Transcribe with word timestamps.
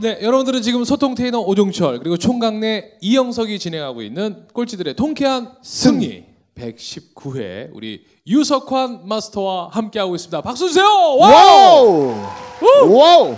네, 0.00 0.18
여러분들은 0.22 0.62
지금 0.62 0.82
소통테이너 0.84 1.40
오종철 1.40 1.98
그리고 1.98 2.16
총각네 2.16 2.92
이영석이 3.02 3.58
진행하고 3.58 4.00
있는 4.00 4.46
꼴찌들의 4.54 4.96
통쾌한 4.96 5.52
승리 5.62 6.24
119회 6.54 7.68
우리 7.74 8.06
유석환 8.26 9.06
마스터와 9.06 9.68
함께하고 9.68 10.14
있습니다. 10.14 10.40
박수 10.40 10.68
주세요. 10.68 10.86
Wow! 10.86 12.14
Wow! 12.62 12.96
Wow! 12.96 13.36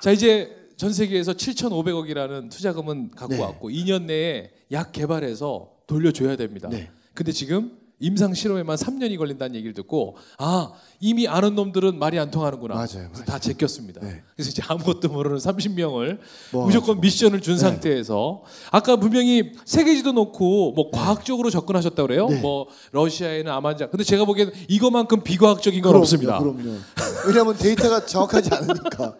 자 0.00 0.10
이제 0.10 0.54
전 0.76 0.92
세계에서 0.92 1.32
7,500억이라는 1.32 2.50
투자금은 2.50 3.12
갖고 3.12 3.34
네. 3.34 3.40
왔고 3.40 3.70
2년 3.70 4.02
내에 4.02 4.50
약 4.72 4.92
개발해서 4.92 5.70
돌려줘야 5.86 6.36
됩니다. 6.36 6.68
네. 6.70 6.90
근데 7.14 7.32
지금 7.32 7.79
임상 8.00 8.34
실험에만 8.34 8.76
3년이 8.76 9.18
걸린다는 9.18 9.54
얘기를 9.54 9.74
듣고 9.74 10.16
아 10.38 10.72
이미 11.00 11.28
아는 11.28 11.54
놈들은 11.54 11.98
말이 11.98 12.18
안 12.18 12.30
통하는구나. 12.30 12.74
맞아요, 12.74 12.86
그래서 12.88 13.08
맞아요. 13.12 13.24
다 13.26 13.38
제꼈습니다. 13.38 14.00
네. 14.00 14.22
그래서 14.34 14.50
이제 14.50 14.62
아무것도 14.66 15.08
모르는 15.10 15.36
30명을 15.36 16.18
뭐 16.52 16.66
무조건 16.66 17.00
미션을 17.00 17.42
준 17.42 17.54
네. 17.54 17.60
상태에서 17.60 18.42
아까 18.70 18.96
분명히 18.96 19.52
세계지도 19.64 20.12
놓고 20.12 20.72
뭐 20.72 20.90
과학적으로 20.90 21.50
접근하셨다 21.50 22.02
그래요. 22.02 22.26
네. 22.28 22.40
뭐 22.40 22.66
러시아에는 22.92 23.52
암환자. 23.52 23.90
근데 23.90 24.02
제가 24.02 24.24
보기에는 24.24 24.52
이거만큼 24.68 25.22
비과학적인 25.22 25.82
건 25.82 25.90
그럼요, 25.90 26.02
없습니다. 26.02 26.38
그럼요. 26.38 26.78
왜냐하면 27.26 27.56
데이터가 27.56 28.06
정확하지 28.06 28.50
않으니까. 28.54 29.14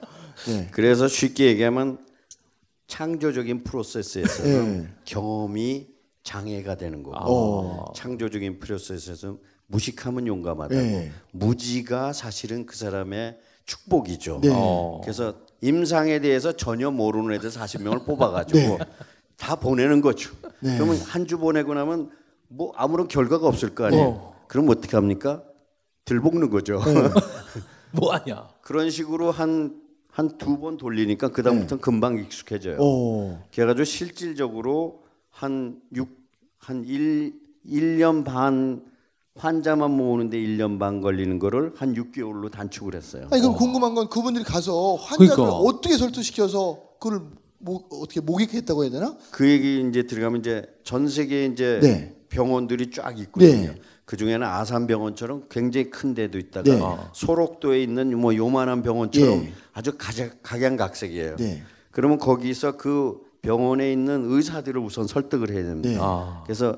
네. 0.46 0.68
그래서 0.70 1.06
쉽게 1.06 1.46
얘기하면 1.48 1.98
창조적인 2.86 3.62
프로세스에서는 3.62 4.82
네. 4.82 4.88
경험이 5.04 5.86
장애가 6.22 6.76
되는 6.76 7.02
거고 7.02 7.16
어. 7.18 7.92
창조적인 7.94 8.58
프로세스에서 8.60 9.38
무식하면 9.66 10.26
용감하다고 10.26 10.80
네. 10.80 11.12
무지가 11.32 12.12
사실은 12.12 12.66
그 12.66 12.76
사람의 12.76 13.38
축복이죠. 13.66 14.40
네. 14.42 14.50
어. 14.52 15.00
그래서 15.02 15.34
임상에 15.60 16.20
대해서 16.20 16.52
전혀 16.52 16.90
모르는 16.90 17.34
애들 17.36 17.50
40명을 17.50 18.04
뽑아가지고 18.04 18.58
네. 18.58 18.78
다 19.36 19.56
보내는 19.56 20.00
거죠. 20.00 20.34
네. 20.60 20.76
그러면 20.76 20.96
한 20.98 21.26
주 21.26 21.38
보내고 21.38 21.74
나면 21.74 22.10
뭐 22.48 22.72
아무런 22.76 23.06
결과가 23.08 23.46
없을 23.46 23.74
거 23.74 23.84
아니에요. 23.86 24.04
어. 24.04 24.44
그럼 24.48 24.68
어떻게 24.68 24.96
합니까? 24.96 25.42
들볶는 26.04 26.50
거죠. 26.50 26.80
뭐 27.92 28.12
하냐? 28.14 28.48
그런 28.62 28.90
식으로 28.90 29.30
한 29.30 29.78
한 30.12 30.36
두 30.38 30.58
번 30.60 30.76
돌리니까 30.76 31.28
그 31.28 31.44
다음부터 31.44 31.76
는 31.76 31.80
금방 31.80 32.18
익숙해져요. 32.18 32.78
오. 32.80 33.38
그래가지고 33.54 33.84
실질적으로 33.84 35.04
한육한 35.30 36.84
1, 36.84 37.32
1년 37.66 38.24
반 38.24 38.84
환자만 39.36 39.90
모으는데 39.90 40.38
1년 40.38 40.78
반 40.78 41.00
걸리는 41.00 41.38
거를 41.38 41.72
한 41.76 41.94
6개월로 41.94 42.50
단축을 42.50 42.94
했어요. 42.94 43.28
아니 43.30 43.40
그럼 43.40 43.56
궁금한 43.56 43.94
건 43.94 44.08
그분들이 44.08 44.44
가서 44.44 44.96
환자를 44.96 45.34
그러니까. 45.34 45.56
어떻게 45.56 45.96
설득시켜서 45.96 46.82
그걸 46.98 47.22
모, 47.58 47.86
어떻게 47.90 48.20
목익했다고 48.20 48.84
해야 48.84 48.90
되나? 48.90 49.16
그 49.30 49.48
얘기 49.48 49.86
이제 49.88 50.02
들어가면 50.04 50.40
이제 50.40 50.62
전 50.82 51.08
세계에 51.08 51.46
이제 51.46 51.78
네. 51.82 52.16
병원들이 52.28 52.90
쫙 52.90 53.18
있거든요. 53.18 53.72
네. 53.72 53.80
그 54.04 54.16
중에는 54.16 54.44
아산 54.44 54.86
병원처럼 54.86 55.44
굉장히 55.48 55.90
큰 55.90 56.14
데도 56.14 56.38
있다가 56.38 56.62
네. 56.62 56.80
소록도에 57.12 57.82
있는 57.82 58.18
뭐 58.18 58.34
요만한 58.34 58.82
병원처럼 58.82 59.44
예. 59.44 59.52
아주 59.72 59.92
가자, 59.96 60.30
각양각색이에요. 60.42 61.36
네. 61.36 61.62
그러면 61.92 62.18
거기서 62.18 62.76
그 62.76 63.20
병원에 63.42 63.92
있는 63.92 64.24
의사들을 64.30 64.80
우선 64.80 65.06
설득을 65.06 65.50
해야 65.50 65.62
됩니다. 65.64 65.88
네. 65.88 65.98
아. 66.00 66.42
그래서 66.44 66.76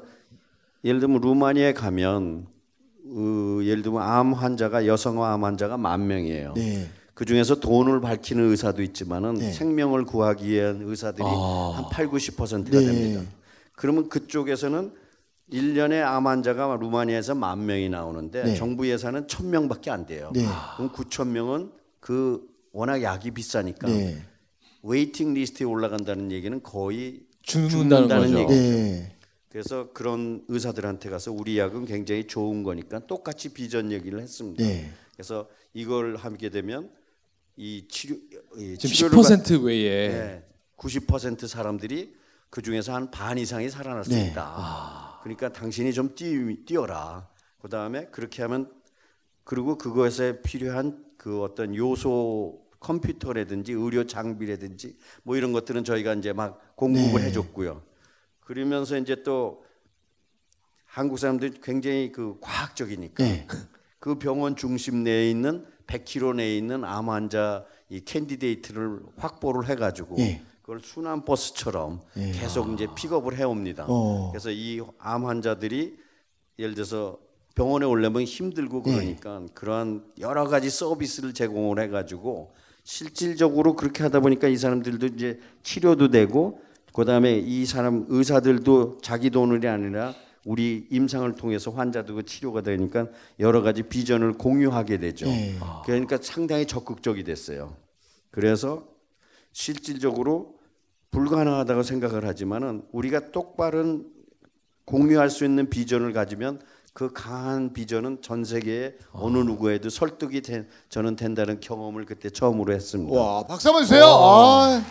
예를 0.84 1.00
들면 1.00 1.20
루마니아에 1.20 1.72
가면 1.72 2.46
어, 3.04 3.58
예를 3.62 3.82
들면 3.82 4.02
암 4.02 4.32
환자가 4.32 4.86
여성화 4.86 5.32
암 5.32 5.44
환자가 5.44 5.76
만 5.76 6.06
명이에요. 6.06 6.54
네. 6.54 6.88
그 7.14 7.24
중에서 7.24 7.60
돈을 7.60 8.00
밝히는 8.00 8.50
의사도 8.50 8.82
있지만은 8.82 9.34
네. 9.34 9.52
생명을 9.52 10.04
구하기 10.04 10.48
위한 10.48 10.80
의사들이 10.82 11.24
아. 11.26 11.72
한 11.76 11.84
8, 11.90 12.08
90%가 12.08 12.78
네. 12.78 12.86
됩니다. 12.86 13.22
그러면 13.74 14.08
그쪽에서는 14.08 14.92
1년에 15.52 16.02
암 16.02 16.26
환자가 16.26 16.76
루마니아에서 16.80 17.34
만 17.34 17.66
명이 17.66 17.90
나오는데 17.90 18.44
네. 18.44 18.54
정부 18.54 18.88
예산은 18.88 19.26
1000명밖에 19.26 19.90
안 19.90 20.06
돼요. 20.06 20.30
네. 20.32 20.46
그럼 20.76 20.90
9000명은 20.92 21.72
그 22.00 22.40
워낙 22.72 23.02
약이 23.02 23.32
비싸니까 23.32 23.88
네. 23.88 24.22
waiting 24.82 25.34
list에 25.34 25.66
올라간다는 25.66 26.32
얘기는 26.32 26.62
거의 26.62 27.22
죽는다는, 27.42 28.08
죽는다는 28.08 28.32
거죠. 28.32 28.40
얘기. 28.40 28.52
네. 28.52 29.16
그래서 29.48 29.92
그런 29.92 30.44
의사들한테 30.48 31.10
가서 31.10 31.30
우리 31.32 31.58
약은 31.58 31.84
굉장히 31.84 32.26
좋은 32.26 32.62
거니까 32.62 33.00
똑같이 33.06 33.50
비전 33.50 33.92
얘기를 33.92 34.20
했습니다. 34.20 34.62
네. 34.64 34.90
그래서 35.14 35.48
이걸 35.74 36.16
하게 36.16 36.48
되면 36.48 36.90
이 37.56 37.86
치료 37.88 38.16
이 38.56 38.76
지금 38.78 38.94
치료를 38.94 39.18
10% 39.18 39.64
외에 39.64 40.08
네, 40.08 40.44
90% 40.78 41.46
사람들이 41.46 42.14
그 42.48 42.62
중에서 42.62 42.94
한 42.94 43.10
반 43.10 43.38
이상이 43.38 43.68
살아날 43.68 44.04
수 44.04 44.10
네. 44.10 44.28
있다. 44.30 45.20
그러니까 45.22 45.52
당신이 45.52 45.92
좀 45.92 46.14
뛰, 46.14 46.64
뛰어라. 46.64 47.28
그 47.60 47.68
다음에 47.68 48.06
그렇게 48.06 48.42
하면 48.42 48.72
그리고 49.44 49.76
그것에 49.76 50.40
필요한 50.42 51.04
그 51.16 51.42
어떤 51.42 51.74
요소 51.76 52.60
컴퓨터라든지 52.82 53.72
의료 53.72 54.06
장비라든지 54.06 54.96
뭐 55.22 55.36
이런 55.36 55.52
것들은 55.52 55.84
저희가 55.84 56.14
이제 56.14 56.32
막 56.32 56.76
공급을 56.76 57.20
네. 57.22 57.28
해줬고요. 57.28 57.82
그러면서 58.40 58.98
이제 58.98 59.22
또 59.22 59.64
한국 60.84 61.18
사람들이 61.18 61.60
굉장히 61.62 62.12
그 62.12 62.36
과학적이니까 62.40 63.24
네. 63.24 63.46
그 63.98 64.18
병원 64.18 64.56
중심 64.56 65.04
내에 65.04 65.30
있는 65.30 65.64
100km 65.86 66.36
내에 66.36 66.56
있는 66.56 66.84
암 66.84 67.08
환자 67.08 67.64
이 67.88 68.00
candidate를 68.00 69.00
확보를 69.16 69.68
해가지고 69.68 70.16
예. 70.18 70.42
그걸 70.60 70.80
순환 70.80 71.24
버스처럼 71.24 72.00
예. 72.16 72.32
계속 72.32 72.72
이제 72.72 72.86
pick 72.94 73.13
up을 73.13 73.36
해옵니다. 73.36 73.86
어. 73.88 74.30
그래서 74.32 74.50
이 74.50 74.80
암 74.98 75.24
환자들이 75.26 75.96
예를 76.58 76.74
들어서 76.74 77.18
병원에 77.54 77.84
오려면 77.86 78.22
힘들고 78.22 78.82
예. 78.86 78.92
그러니까 78.92 79.46
그러한 79.54 80.04
여러 80.18 80.46
가지 80.48 80.70
서비스를 80.70 81.34
제공을 81.34 81.78
해가지고 81.82 82.54
실질적으로 82.84 83.76
그렇게 83.76 84.02
하다 84.02 84.20
보니까 84.20 84.48
이 84.48 84.56
사람들도 84.56 85.06
이제 85.06 85.40
치료도 85.62 86.10
되고 86.10 86.60
그다음에 86.92 87.38
이 87.38 87.64
사람 87.64 88.04
의사들도 88.08 88.98
자기 89.02 89.30
돈이 89.30 89.66
아니라 89.66 90.14
우리 90.44 90.86
임상을 90.90 91.32
통해서 91.36 91.70
환자도 91.70 92.16
그 92.16 92.24
치료가 92.24 92.62
되니까 92.62 93.06
여러 93.38 93.62
가지 93.62 93.82
비전을 93.82 94.32
공유하게 94.34 94.98
되죠. 94.98 95.26
네. 95.26 95.56
그러니까 95.84 96.18
상당히 96.20 96.66
적극적이 96.66 97.24
됐어요. 97.24 97.76
그래서 98.30 98.88
실질적으로 99.52 100.58
불가능하다고 101.12 101.82
생각을 101.82 102.26
하지만은 102.26 102.82
우리가 102.90 103.30
똑바른 103.30 104.06
공유할 104.84 105.30
수 105.30 105.44
있는 105.44 105.70
비전을 105.70 106.12
가지면 106.12 106.60
그 106.92 107.10
강한 107.12 107.72
비전은 107.72 108.20
전 108.20 108.44
세계에 108.44 108.96
어느 109.12 109.38
누구에도 109.38 109.88
설득이 109.88 110.42
된, 110.42 110.68
저는 110.90 111.16
된다는 111.16 111.58
경험을 111.60 112.04
그때 112.04 112.28
처음으로 112.28 112.72
했습니다. 112.74 113.18
와 113.18 113.42
박수 113.46 113.68
한번 113.68 113.84
주세요. 113.84 114.04
아. 114.04 114.82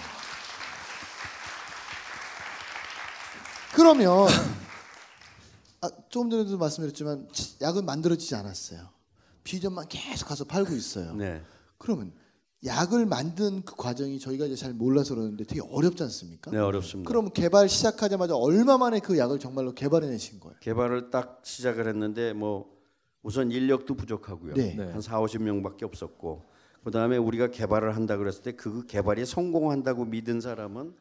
그러면 3.73 4.27
아, 5.81 5.89
조금 6.09 6.29
전에도 6.29 6.57
말씀드렸지만 6.57 7.27
치- 7.31 7.55
약은 7.61 7.85
만들어지지 7.85 8.35
않았어요. 8.35 8.89
비전만 9.43 9.87
계속 9.87 10.27
가서 10.27 10.43
팔고 10.43 10.73
있어요. 10.73 11.13
네. 11.13 11.41
그러면 11.77 12.11
약을 12.65 13.07
만든 13.07 13.63
그 13.63 13.75
과정이 13.75 14.19
저희가 14.19 14.45
이제 14.45 14.55
잘 14.55 14.73
몰라서 14.73 15.15
그러는데 15.15 15.45
되게 15.45 15.61
어렵지 15.61 16.03
않습니까? 16.03 16.51
네, 16.51 16.57
어렵습니다. 16.59 17.07
그럼 17.07 17.29
개발 17.31 17.67
시작하자마자 17.67 18.35
얼마 18.35 18.77
만에 18.77 18.99
그 18.99 19.17
약을 19.17 19.39
정말로 19.39 19.73
개발해내신 19.73 20.39
거예요? 20.39 20.55
개발을 20.59 21.09
딱 21.09 21.39
시작을 21.43 21.87
했는데 21.87 22.33
뭐 22.33 22.69
우선 23.23 23.51
인력도 23.51 23.95
부족하고요. 23.95 24.53
네. 24.53 24.75
네. 24.77 24.91
한 24.91 25.01
4, 25.01 25.19
50명밖에 25.21 25.83
없었고 25.83 26.43
그다음에 26.83 27.17
우리가 27.17 27.49
개발을 27.49 27.95
한다 27.95 28.17
그랬을 28.17 28.43
때 28.43 28.51
그 28.53 28.85
개발이 28.85 29.25
성공한다고 29.25 30.05
믿은 30.05 30.39
사람은 30.41 30.93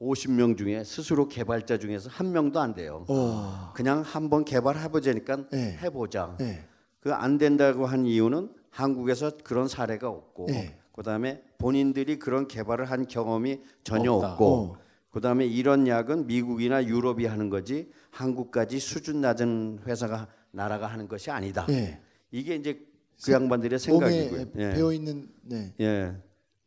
50명 0.00 0.56
중에 0.56 0.84
스스로 0.84 1.28
개발자 1.28 1.78
중에서 1.78 2.08
한 2.10 2.30
명도 2.32 2.60
안 2.60 2.74
돼요. 2.74 3.04
어. 3.08 3.72
그냥 3.74 4.02
한번 4.02 4.44
개발해 4.44 4.88
보자니까 4.90 5.48
네. 5.50 5.78
해 5.82 5.90
보자. 5.90 6.36
네. 6.38 6.66
그안 7.00 7.38
된다고 7.38 7.86
한 7.86 8.04
이유는 8.06 8.50
한국에서 8.70 9.32
그런 9.42 9.68
사례가 9.68 10.08
없고 10.08 10.46
네. 10.46 10.78
그다음에 10.92 11.42
본인들이 11.58 12.18
그런 12.18 12.48
개발을 12.48 12.90
한 12.90 13.06
경험이 13.06 13.60
전혀 13.84 14.12
없다. 14.12 14.32
없고 14.32 14.46
어. 14.46 14.78
그다음에 15.10 15.46
이런 15.46 15.86
약은 15.86 16.26
미국이나 16.26 16.84
유럽이 16.84 17.26
하는 17.26 17.50
거지 17.50 17.90
한국까지 18.10 18.78
수준 18.78 19.20
낮은 19.20 19.80
회사가 19.86 20.28
나라가 20.50 20.86
하는 20.86 21.08
것이 21.08 21.30
아니다. 21.30 21.66
네. 21.66 22.00
이게 22.30 22.56
이제 22.56 22.86
그 23.24 23.32
양반들의 23.32 23.78
생각이고요. 23.78 24.46
예. 24.56 24.70
배어 24.70 24.92
있는 24.92 25.28
네. 25.42 25.74
예. 25.80 26.16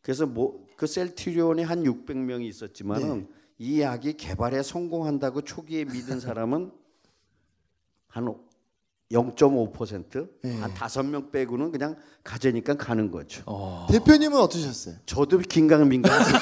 그래서 0.02 0.26
뭐 0.26 0.72
그 0.82 0.88
셀트리온이 0.88 1.62
한 1.62 1.84
600명이 1.84 2.46
있었지만은 2.46 3.20
네. 3.20 3.28
이 3.60 3.82
약이 3.82 4.14
개발에 4.14 4.64
성공한다고 4.64 5.42
초기에 5.44 5.86
믿은 5.86 6.20
사람은 6.20 6.72
한 8.08 8.36
0.5%, 9.12 10.28
네. 10.42 10.58
한 10.60 10.74
다섯 10.74 11.04
명 11.04 11.32
빼고는 11.32 11.72
그냥 11.72 11.96
가재니까 12.24 12.76
가는 12.76 13.12
거죠. 13.12 13.44
어. 13.46 13.88
대표님은 13.90 14.40
어떠셨어요? 14.40 14.96
저도 15.06 15.40
긴가민가했어요. 15.40 16.42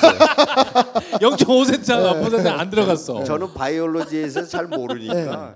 0.5cm 1.19 2.45
안 2.47 2.69
들어갔어. 2.69 3.23
저는 3.23 3.53
biology에서 3.53 4.45
잘 4.45 4.67
모르니까 4.67 5.55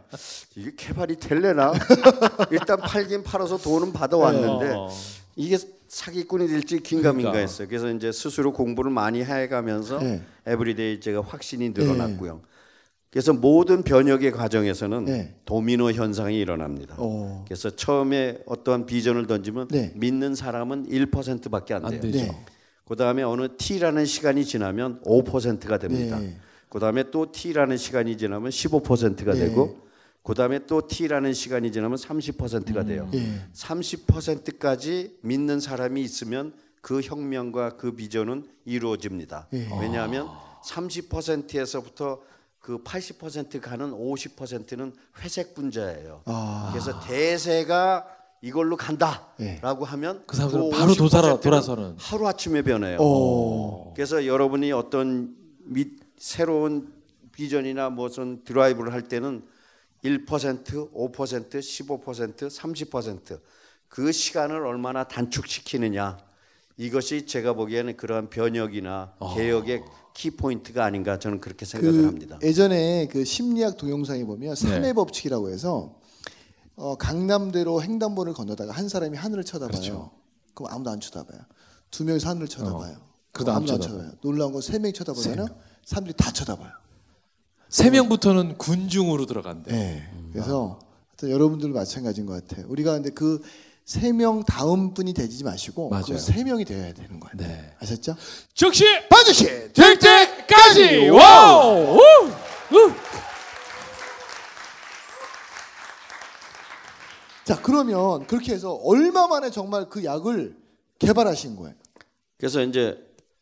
이게 0.56 0.72
개발이 0.76 1.18
될래나 1.18 1.74
일단 2.52 2.78
팔긴 2.78 3.24
팔아서 3.24 3.58
돈은 3.58 3.94
받아왔는데 3.94 4.74
어. 4.76 4.90
이게 5.36 5.58
사기꾼이 5.88 6.48
될지 6.48 6.80
긴가민가했어요. 6.80 7.68
그래서 7.68 7.90
이제 7.90 8.12
스스로 8.12 8.52
공부를 8.52 8.90
많이 8.92 9.24
해가면서 9.24 10.00
네. 10.00 10.22
everyday 10.48 11.00
제가 11.00 11.22
확신이 11.22 11.70
늘어났고요. 11.70 12.42
그래서 13.14 13.32
모든 13.32 13.84
변혁의 13.84 14.32
과정에서는 14.32 15.06
네. 15.06 15.36
도미노 15.46 15.92
현상이 15.92 16.36
일어납니다. 16.40 16.96
어. 16.98 17.46
그래서 17.46 17.70
처음에 17.70 18.40
어떠한 18.48 18.88
비전을 18.88 19.28
던지면 19.28 19.68
네. 19.68 19.92
믿는 19.94 20.34
사람은 20.34 20.88
1%밖에 20.88 21.76
안 21.76 21.82
돼요. 21.84 21.92
안 21.94 22.00
되죠. 22.02 22.18
네. 22.18 22.46
그다음에 22.86 23.22
어느 23.22 23.50
T라는 23.56 24.06
시간이 24.06 24.46
지나면 24.46 25.04
5%가 25.04 25.78
됩니다. 25.78 26.18
네. 26.18 26.38
그다음에 26.70 27.12
또 27.12 27.32
T라는 27.32 27.78
시간이 27.78 28.18
지나면 28.18 28.50
15%가 28.50 29.34
네. 29.34 29.40
되고 29.42 29.78
그다음에 30.24 30.66
또 30.66 30.88
T라는 30.88 31.34
시간이 31.34 31.72
지나면 31.72 32.00
30%가 32.00 32.84
돼요. 32.84 33.12
예. 33.14 33.22
30%까지 33.54 35.18
믿는 35.22 35.60
사람이 35.60 36.02
있으면 36.02 36.54
그 36.82 37.02
혁명과 37.02 37.78
그 37.78 37.92
비전은 37.92 38.48
이루어집니다. 38.66 39.50
예. 39.54 39.68
왜냐하면 39.80 40.30
30%에서부터 40.66 42.22
그 42.64 42.82
80% 42.82 43.60
가는 43.60 43.92
50%는 43.92 44.94
회색 45.20 45.54
분자예요. 45.54 46.22
아. 46.24 46.70
그래서 46.72 46.98
대세가 47.02 48.08
이걸로 48.42 48.78
예. 48.80 48.86
간다라고 48.86 49.84
하면 49.84 50.24
그 50.26 50.38
사람들은 50.38 50.70
바로 50.70 50.94
도살아- 50.94 51.42
돌아서는. 51.42 51.96
하루 52.00 52.26
아침에 52.26 52.62
변해요. 52.62 53.00
어. 53.02 53.92
그래서 53.94 54.26
여러분이 54.26 54.72
어떤 54.72 55.36
미, 55.66 55.88
새로운 56.18 56.94
비전이나 57.34 57.90
무슨 57.90 58.46
드라이브를 58.46 58.94
할 58.94 59.02
때는 59.10 59.44
1%, 60.06 60.26
5%, 60.94 61.50
15%, 61.60 62.50
30%그 62.50 64.12
시간을 64.14 64.66
얼마나 64.66 65.04
단축시키느냐 65.04 66.18
이것이 66.78 67.26
제가 67.26 67.54
보기에는 67.54 67.98
그러한 67.98 68.30
변혁이나 68.30 69.16
개혁의 69.36 69.84
키 70.14 70.32
포인트가 70.32 70.86
아닌가 70.86 71.18
저는 71.20 71.42
그렇게 71.42 71.66
생각을 71.66 72.02
그 72.02 72.06
합니다. 72.08 72.38
예전에 72.44 73.08
그 73.08 73.26
심리학 73.26 73.78
동영상에 73.78 74.24
보면 74.26 74.56
네. 74.56 74.70
삼의 74.70 74.94
법칙이라고 74.94 75.50
해서 75.50 75.96
어, 76.76 76.96
강남대로 76.96 77.82
횡단보도를 77.82 78.34
건너다가 78.34 78.72
한 78.74 78.90
사람이 78.90 79.18
하늘을 79.18 79.44
쳐다봐요. 79.44 79.72
그렇죠. 79.72 80.12
그럼 80.54 80.72
아무도 80.72 80.90
안 80.92 81.00
쳐다봐요. 81.00 81.40
두 81.92 82.04
명이서 82.04 82.30
하늘을 82.30 82.48
쳐다봐요. 82.48 82.98
그러다 83.32 83.52
그럼 83.52 83.56
아무도 83.58 83.74
안안 83.74 83.82
쳐다봐요. 83.82 84.12
놀라운 84.22 84.52
건 84.54 84.62
세 84.62 84.78
명이 84.80 84.94
쳐다보면 84.94 85.48
사람들이 85.86 86.16
다 86.18 86.32
쳐다봐요. 86.32 86.72
세 87.70 87.90
명부터는 87.90 88.58
군중으로 88.58 89.26
들어간대. 89.26 89.72
네. 89.72 90.10
그래서 90.32 90.80
하여튼 91.10 91.30
여러분들도 91.32 91.74
마찬가지인 91.74 92.28
것 92.28 92.34
같아요. 92.48 92.68
우리가 92.70 92.94
근데 92.94 93.10
그 93.10 93.42
세 93.86 94.14
명 94.14 94.44
다음 94.44 94.94
분이 94.94 95.14
되지 95.14 95.44
마시고 95.44 95.90
맞아요. 95.90 96.06
그 96.08 96.29
세 96.29 96.44
명이 96.44 96.64
되어야 96.66 96.94
되는 96.94 97.20
거예요. 97.20 97.34
네. 97.36 97.76
아셨죠? 97.82 98.16
즉시 98.54 98.86
반드시 99.10 99.46
될 99.74 100.00
때까지 100.00 101.10
wow. 101.10 101.98
우! 101.98 102.94
자 107.44 107.62
그러면 107.62 108.26
그렇게 108.26 108.54
해서 108.54 108.74
얼마 108.74 109.28
만에 109.28 109.50
정말 109.50 109.90
그 109.90 110.04
약을 110.06 110.56
개발하신 111.00 111.58
거예요? 111.58 111.76
그래서 112.38 112.62
이제 112.62 112.98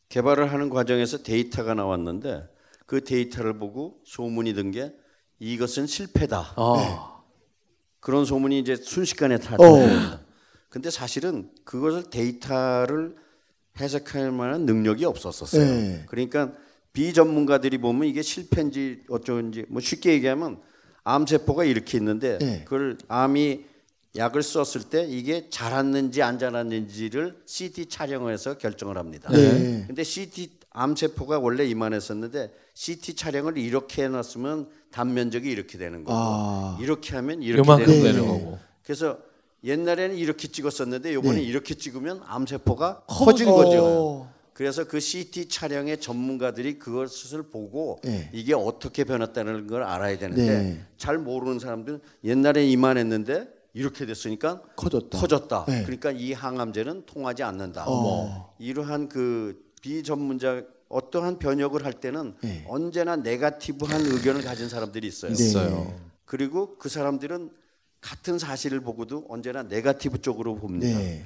개발을 0.10 0.52
하는 0.52 0.70
과정에서 0.70 1.20
데이터가 1.22 1.76
나왔는데 1.76 2.44
그 2.88 3.04
데이터를 3.04 3.58
보고 3.60 4.00
소문이 4.06 4.54
든 4.54 4.72
게 4.72 4.92
이것은 5.40 5.88
실패다. 5.88 6.54
아. 6.56 7.22
그런 8.00 8.26
소문이 8.26 8.60
이제 8.60 8.76
순식간에 8.76 9.38
다 9.40 9.56
어. 9.60 10.20
근데 10.72 10.90
사실은 10.90 11.50
그것을 11.66 12.10
데이터를 12.10 13.14
해석할 13.80 14.32
만한 14.32 14.66
능력이 14.66 15.04
없었었어요. 15.04 15.64
네. 15.64 16.06
그러니까 16.08 16.54
비전문가들이 16.94 17.78
보면 17.78 18.08
이게 18.08 18.22
실패인지 18.22 19.04
어쩌는지 19.10 19.66
뭐 19.68 19.82
쉽게 19.82 20.14
얘기하면 20.14 20.60
암 21.04 21.28
세포가 21.28 21.66
이렇게 21.66 21.98
있는데 21.98 22.38
네. 22.38 22.62
그걸 22.64 22.98
암이 23.10 23.66
약을 24.16 24.42
썼을 24.42 24.86
때 24.90 25.06
이게 25.10 25.50
자랐는지 25.50 26.22
안 26.22 26.40
자랐는지를 26.40 27.36
CT 27.46 27.88
촬영해서 27.88 28.58
결정을 28.58 28.98
합니다. 28.98 29.30
네. 29.30 29.84
근데 29.88 30.06
CT 30.06 30.52
암 30.70 30.96
세포가 30.96 31.40
원래 31.40 31.66
이만했었는데 31.66 32.50
CT 32.76 33.16
촬영을 33.16 33.58
이렇게 33.58 34.06
해놨으면 34.06 34.70
단면적이 34.92 35.52
이렇게 35.52 35.78
되는 35.78 36.06
거고 36.06 36.18
아. 36.18 36.78
이렇게 36.80 37.14
하면 37.18 37.44
이렇게 37.44 37.70
되는 37.76 37.86
네. 37.86 38.04
되는. 38.04 38.26
거고. 38.26 38.58
그래서 38.84 39.18
옛날에는 39.64 40.18
이렇게 40.18 40.48
찍었었는데 40.48 41.14
요번에 41.14 41.38
네. 41.38 41.44
이렇게 41.44 41.76
찍으면 41.76 42.22
암 42.26 42.48
세포가 42.48 43.04
커진 43.08 43.48
거죠. 43.48 43.86
어. 43.86 44.34
그래서 44.54 44.84
그 44.86 45.00
CT 45.00 45.50
촬영의 45.50 46.02
전문가들이 46.02 46.78
그것을 46.78 47.44
보고 47.44 48.00
네. 48.04 48.30
이게 48.34 48.54
어떻게 48.54 49.04
변했다는 49.04 49.68
걸 49.68 49.84
알아야 49.84 50.18
되는데 50.18 50.46
네. 50.46 50.86
잘 50.98 51.18
모르는 51.18 51.60
사람들은 51.60 52.00
옛날에 52.24 52.68
이만했는데 52.68 53.48
이렇게 53.74 54.06
됐으니까 54.06 54.62
커졌다. 54.76 55.18
커졌다. 55.18 55.66
네. 55.68 55.84
그러니까 55.84 56.12
이 56.12 56.34
항암제는 56.34 57.06
통하지 57.06 57.44
않는다. 57.44 57.86
어. 57.88 58.54
이러한 58.60 59.10
그 59.10 59.72
비전문자 59.82 60.64
어떠한 60.90 61.40
변혁을 61.40 61.86
할 61.86 61.94
때는 61.94 62.36
네. 62.42 62.66
언제나 62.68 63.16
네가티브한 63.16 64.02
의견을 64.08 64.44
가진 64.44 64.68
사람들이 64.68 65.08
있어요. 65.08 65.34
네. 65.34 65.44
있어요. 65.44 66.00
그리고 66.26 66.78
그 66.78 66.90
사람들은 66.90 67.50
같은 68.02 68.40
사실을 68.40 68.82
보고도 68.82 69.26
언제나 69.30 69.64
네가티브 69.64 70.22
쪽으로 70.22 70.56
봅니다. 70.56 70.98
네. 70.98 71.24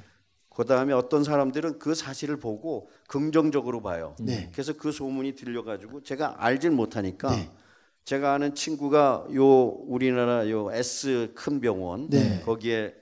그 0.49 0.65
다음에 0.65 0.93
어떤 0.93 1.23
사람들은 1.23 1.79
그 1.79 1.95
사실을 1.95 2.37
보고 2.37 2.89
긍정적으로 3.07 3.81
봐요. 3.81 4.15
네. 4.19 4.49
그래서 4.53 4.73
그 4.73 4.91
소문이 4.91 5.35
들려가지고 5.35 6.03
제가 6.03 6.35
알질 6.37 6.71
못하니까 6.71 7.31
네. 7.31 7.49
제가 8.05 8.33
아는 8.33 8.55
친구가 8.55 9.27
요 9.33 9.65
우리나라 9.87 10.49
요 10.49 10.71
S 10.71 11.31
큰 11.33 11.59
병원 11.59 12.09
네. 12.09 12.41
거기에 12.45 12.93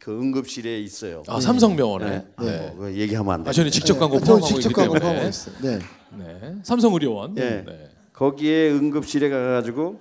그 0.00 0.10
응급실에 0.10 0.80
있어요. 0.80 1.22
아 1.28 1.40
삼성병원에. 1.40 2.10
네. 2.10 2.26
네. 2.40 2.72
뭐 2.74 2.90
얘기하면 2.92 3.34
안 3.34 3.44
돼. 3.44 3.50
아 3.50 3.52
저는 3.52 3.70
직접 3.70 3.98
광고 3.98 4.18
저 4.18 4.24
포함하고 4.26 4.46
직접 4.46 4.70
있기 4.70 4.74
광고 4.74 4.94
때문에. 4.94 5.12
포함했어요. 5.14 5.54
네. 5.62 5.78
네. 6.18 6.56
삼성의료원. 6.64 7.36
예. 7.38 7.64
네. 7.66 7.90
거기에 8.12 8.70
응급실에 8.70 9.28
가가지고 9.28 10.00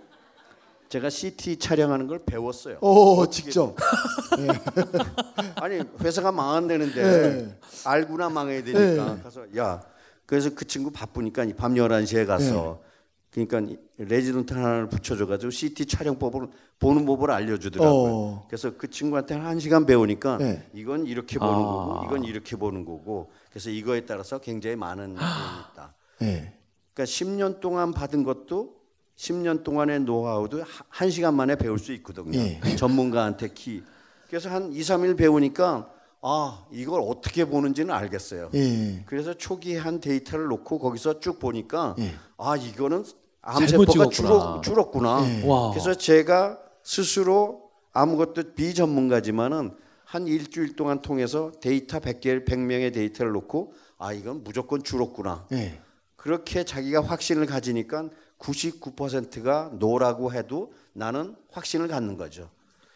제가 0.89 1.09
CT 1.09 1.57
촬영하는 1.57 2.07
걸 2.07 2.19
배웠어요. 2.25 2.77
오 2.81 3.27
직접. 3.29 3.75
아니 5.55 5.81
회사가 6.01 6.31
망한다는데 6.31 7.03
네. 7.03 7.59
알고나 7.85 8.29
망해야 8.29 8.63
되니까 8.63 9.15
네. 9.15 9.21
가서 9.21 9.45
야 9.57 9.81
그래서 10.25 10.49
그 10.53 10.65
친구 10.65 10.91
바쁘니까 10.91 11.45
밤 11.57 11.75
11시에 11.75 12.25
가서 12.25 12.81
네. 12.81 13.45
그러니까 13.45 13.75
레지던트 13.97 14.53
하나를 14.53 14.87
붙여줘가지고 14.87 15.49
CT 15.49 15.87
촬영법을 15.87 16.47
보는 16.79 17.05
법을 17.05 17.31
알려주더라고요. 17.31 18.13
어. 18.13 18.45
그래서 18.47 18.77
그 18.77 18.89
친구한테 18.89 19.35
한 19.35 19.59
시간 19.59 19.85
배우니까 19.85 20.37
네. 20.37 20.69
이건 20.73 21.05
이렇게 21.05 21.37
보는 21.37 21.53
아. 21.53 21.57
거고 21.57 22.05
이건 22.05 22.23
이렇게 22.23 22.55
보는 22.55 22.85
거고 22.85 23.31
그래서 23.49 23.69
이거에 23.69 24.05
따라서 24.05 24.39
굉장히 24.39 24.77
많은 24.77 25.15
내용이 25.15 25.29
있다. 25.71 25.95
네. 26.19 26.53
그러니까 26.93 27.11
10년 27.11 27.59
동안 27.59 27.91
받은 27.91 28.23
것도 28.23 28.74
10년 29.17 29.63
동안의 29.63 30.01
노하우도 30.01 30.61
하- 30.61 30.65
한 30.89 31.09
시간 31.09 31.35
만에 31.35 31.55
배울 31.55 31.79
수 31.79 31.93
있거든요. 31.93 32.37
예. 32.37 32.59
전문가한테 32.75 33.49
키. 33.53 33.83
그래서 34.27 34.49
한 34.49 34.73
2, 34.73 34.79
3일 34.81 35.17
배우니까 35.17 35.89
아, 36.21 36.65
이걸 36.71 37.01
어떻게 37.05 37.45
보는지는 37.45 37.93
알겠어요. 37.93 38.49
예. 38.55 39.03
그래서 39.05 39.33
초기에 39.33 39.77
한 39.77 39.99
데이터를 39.99 40.47
놓고 40.47 40.79
거기서 40.79 41.19
쭉 41.19 41.39
보니까 41.39 41.95
예. 41.99 42.13
아, 42.37 42.55
이거는 42.57 43.05
암세포가. 43.41 44.09
줄었, 44.09 44.61
줄었구나. 44.63 45.21
예. 45.43 45.47
와. 45.47 45.69
그래서 45.69 45.93
제가 45.93 46.57
스스로 46.83 47.69
아무것도 47.93 48.53
비전문가지만은 48.55 49.75
한 50.03 50.27
일주일 50.27 50.75
동안 50.75 51.01
통해서 51.01 51.51
데이터 51.61 51.99
100개, 51.99 52.45
100명의 52.45 52.93
데이터를 52.93 53.31
놓고 53.31 53.73
아, 53.97 54.11
이건 54.11 54.43
무조건 54.43 54.83
줄었구나. 54.83 55.45
예. 55.53 55.79
그렇게 56.15 56.63
자기가 56.63 57.01
확신을 57.03 57.45
가지니까 57.45 58.09
99%가 58.39 59.71
no라고 59.79 60.33
해도 60.33 60.73
나는 60.93 61.35
확신을 61.51 61.87
갖는 61.87 62.17
거죠. 62.17 62.49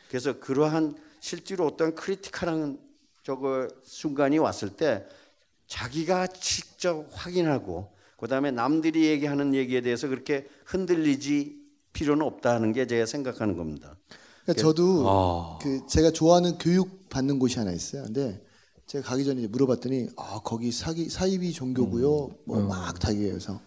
그래서 0.10 0.40
그러한 0.40 0.96
실제로 1.20 1.66
어떤 1.66 1.96
critical한 1.96 2.80
저거 3.24 3.68
순간이 3.84 4.38
왔을 4.38 4.70
때 4.70 5.06
자기가 5.68 6.28
직접 6.28 7.06
확인하고 7.12 7.92
그다음에 8.18 8.52
남들이 8.52 9.06
얘기하는 9.06 9.54
얘기에 9.54 9.82
대해서 9.82 10.08
그렇게 10.08 10.48
흔들리지 10.66 11.58
필요는 11.94 12.26
없다는 12.26 12.74
게 12.74 12.88
제가 12.88 13.06
생각하는 13.06 13.56
겁니다. 13.56 13.96
그러니까 14.44 14.62
저도 14.62 15.04
아. 15.08 15.60
그 15.62 15.86
제가 15.88 16.12
좋아하는 16.12 16.58
교육 16.58 17.10
받는 17.10 17.40
곳이 17.40 17.60
하나 17.60 17.72
있어요. 17.72 18.04
근데 18.04 18.42
제가 18.90 19.08
가기 19.08 19.24
전에 19.24 19.42
이제 19.42 19.48
물어봤더니 19.48 20.10
아 20.18 20.42
거기 20.44 20.72
사기 20.72 21.10
사이비 21.10 21.54
종교고요. 21.54 22.26
음. 22.26 22.36
뭐막다 22.46 23.14
얘기해서 23.14 23.62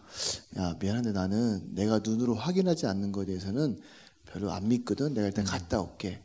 야 0.56 0.74
미안한데 0.80 1.12
나는 1.12 1.74
내가 1.76 2.00
눈으로 2.00 2.34
확인하지 2.34 2.86
않는 2.88 3.12
거에 3.12 3.24
대해서는 3.26 3.80
별로 4.26 4.50
안 4.50 4.66
믿거든. 4.66 5.14
내가 5.14 5.26
음. 5.26 5.28
일단 5.28 5.44
갔다 5.44 5.80
올게. 5.80 6.20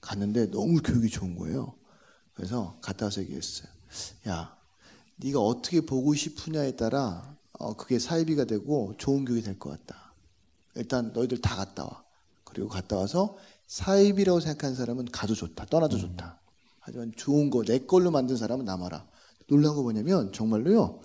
갔는데 0.00 0.52
너무 0.52 0.80
교육이 0.80 1.08
좋은 1.08 1.34
거예요. 1.34 1.74
그래서 2.34 2.78
갔다 2.82 3.06
와서 3.06 3.20
얘기했어요. 3.22 3.66
야 4.28 4.56
네가 5.16 5.40
어떻게 5.40 5.80
보고 5.80 6.14
싶으냐에 6.14 6.76
따라 6.76 7.34
어, 7.58 7.74
그게 7.74 7.98
사이비가 7.98 8.44
되고 8.44 8.94
좋은 8.96 9.24
교육이 9.24 9.42
될 9.42 9.58
것 9.58 9.70
같다. 9.70 10.12
일단 10.76 11.12
너희들 11.12 11.40
다 11.40 11.56
갔다 11.56 11.82
와. 11.82 12.04
그리고 12.44 12.68
갔다 12.68 12.94
와서 12.96 13.36
사입이라고 13.66 14.38
생각하는 14.38 14.76
사람은 14.76 15.06
가도 15.06 15.34
좋다. 15.34 15.66
떠나도 15.66 15.98
좋다. 15.98 16.38
하지만 16.86 17.12
좋은 17.16 17.50
거 17.50 17.64
내 17.64 17.80
걸로 17.80 18.10
만든 18.12 18.36
사람은 18.36 18.64
남아라. 18.64 19.04
놀라운 19.48 19.74
거 19.76 19.82
뭐냐면 19.82 20.32
정말로요. 20.32 21.00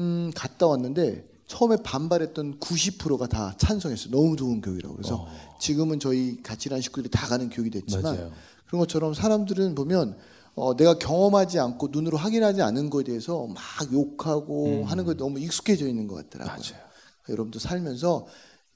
음, 0.00 0.30
갔다 0.34 0.66
왔는데 0.66 1.28
처음에 1.46 1.76
반발했던 1.84 2.58
90%가 2.58 3.26
다 3.28 3.54
찬성했어요. 3.58 4.10
너무 4.10 4.36
좋은 4.36 4.60
교육이라고. 4.60 4.96
그래서 4.96 5.26
지금은 5.60 6.00
저희 6.00 6.42
같이 6.42 6.68
일하는 6.68 6.82
식구들이 6.82 7.10
다 7.10 7.26
가는 7.28 7.48
교육이 7.50 7.70
됐지만 7.70 8.02
맞아요. 8.02 8.32
그런 8.66 8.80
것처럼 8.80 9.14
사람들은 9.14 9.74
보면 9.74 10.16
어, 10.54 10.76
내가 10.76 10.98
경험하지 10.98 11.58
않고 11.60 11.88
눈으로 11.92 12.16
확인하지 12.18 12.62
않은 12.62 12.90
거에 12.90 13.04
대해서 13.04 13.46
막 13.46 13.56
욕하고 13.92 14.84
하는 14.84 15.04
거에 15.04 15.14
너무 15.16 15.38
익숙해져 15.38 15.86
있는 15.86 16.06
것 16.08 16.16
같더라고요. 16.16 16.56
맞아요. 16.56 16.82
여러분도 17.28 17.58
살면서 17.58 18.26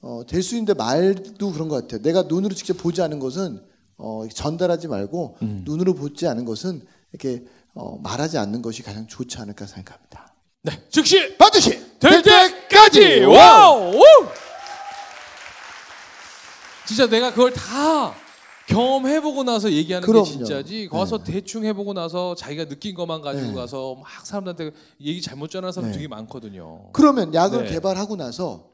어, 0.03 0.23
될 0.26 0.43
수 0.43 0.55
있는데 0.55 0.75
말도 0.75 1.53
그런 1.53 1.69
것 1.69 1.83
같아요. 1.83 2.03
내가 2.03 2.23
눈으로 2.23 2.55
직접 2.55 2.75
보지 2.76 3.03
않은 3.03 3.19
것은 3.19 3.62
어, 3.99 4.25
전달하지 4.33 4.88
말고 4.88 5.38
눈으로 5.41 5.95
보지 5.95 6.26
않은 6.26 6.45
것은 6.45 6.83
이렇게 7.12 7.45
어, 7.75 7.99
말하지 7.99 8.38
않는 8.38 8.62
것이 8.62 8.83
가장 8.83 9.07
좋지 9.07 9.38
않을까 9.38 9.67
생각합니다. 9.67 10.35
네, 10.62 10.73
즉시 10.91 11.37
반드시 11.37 11.99
될 11.99 12.23
때까지 12.23 13.25
wow! 13.25 13.95
우! 13.95 14.03
진짜 16.87 17.07
내가 17.09 17.31
그걸 17.31 17.53
다 17.53 18.15
경험해보고 18.69 19.45
나서 19.45 19.71
얘기하는 19.71 20.07
그럼요. 20.07 20.25
게 20.25 20.31
진짜지. 20.31 20.88
가서 20.88 21.23
대충 21.23 21.65
해보고 21.65 21.93
나서 21.93 22.35
자기가 22.35 22.67
느낀 22.67 22.95
것만 22.95 23.21
가지고 23.23 23.55
가서 23.55 23.95
막 23.97 24.26
사람들한테 24.26 24.73
얘기 25.00 25.23
잘못 25.23 25.50
전하는 25.50 25.73
사람 25.73 25.91
네. 25.91 25.97
되게 25.97 26.09
많거든요. 26.09 26.91
그러면 26.93 27.33
약을 27.33 27.65
네. 27.65 27.71
개발하고 27.73 28.17
나서 28.17 28.71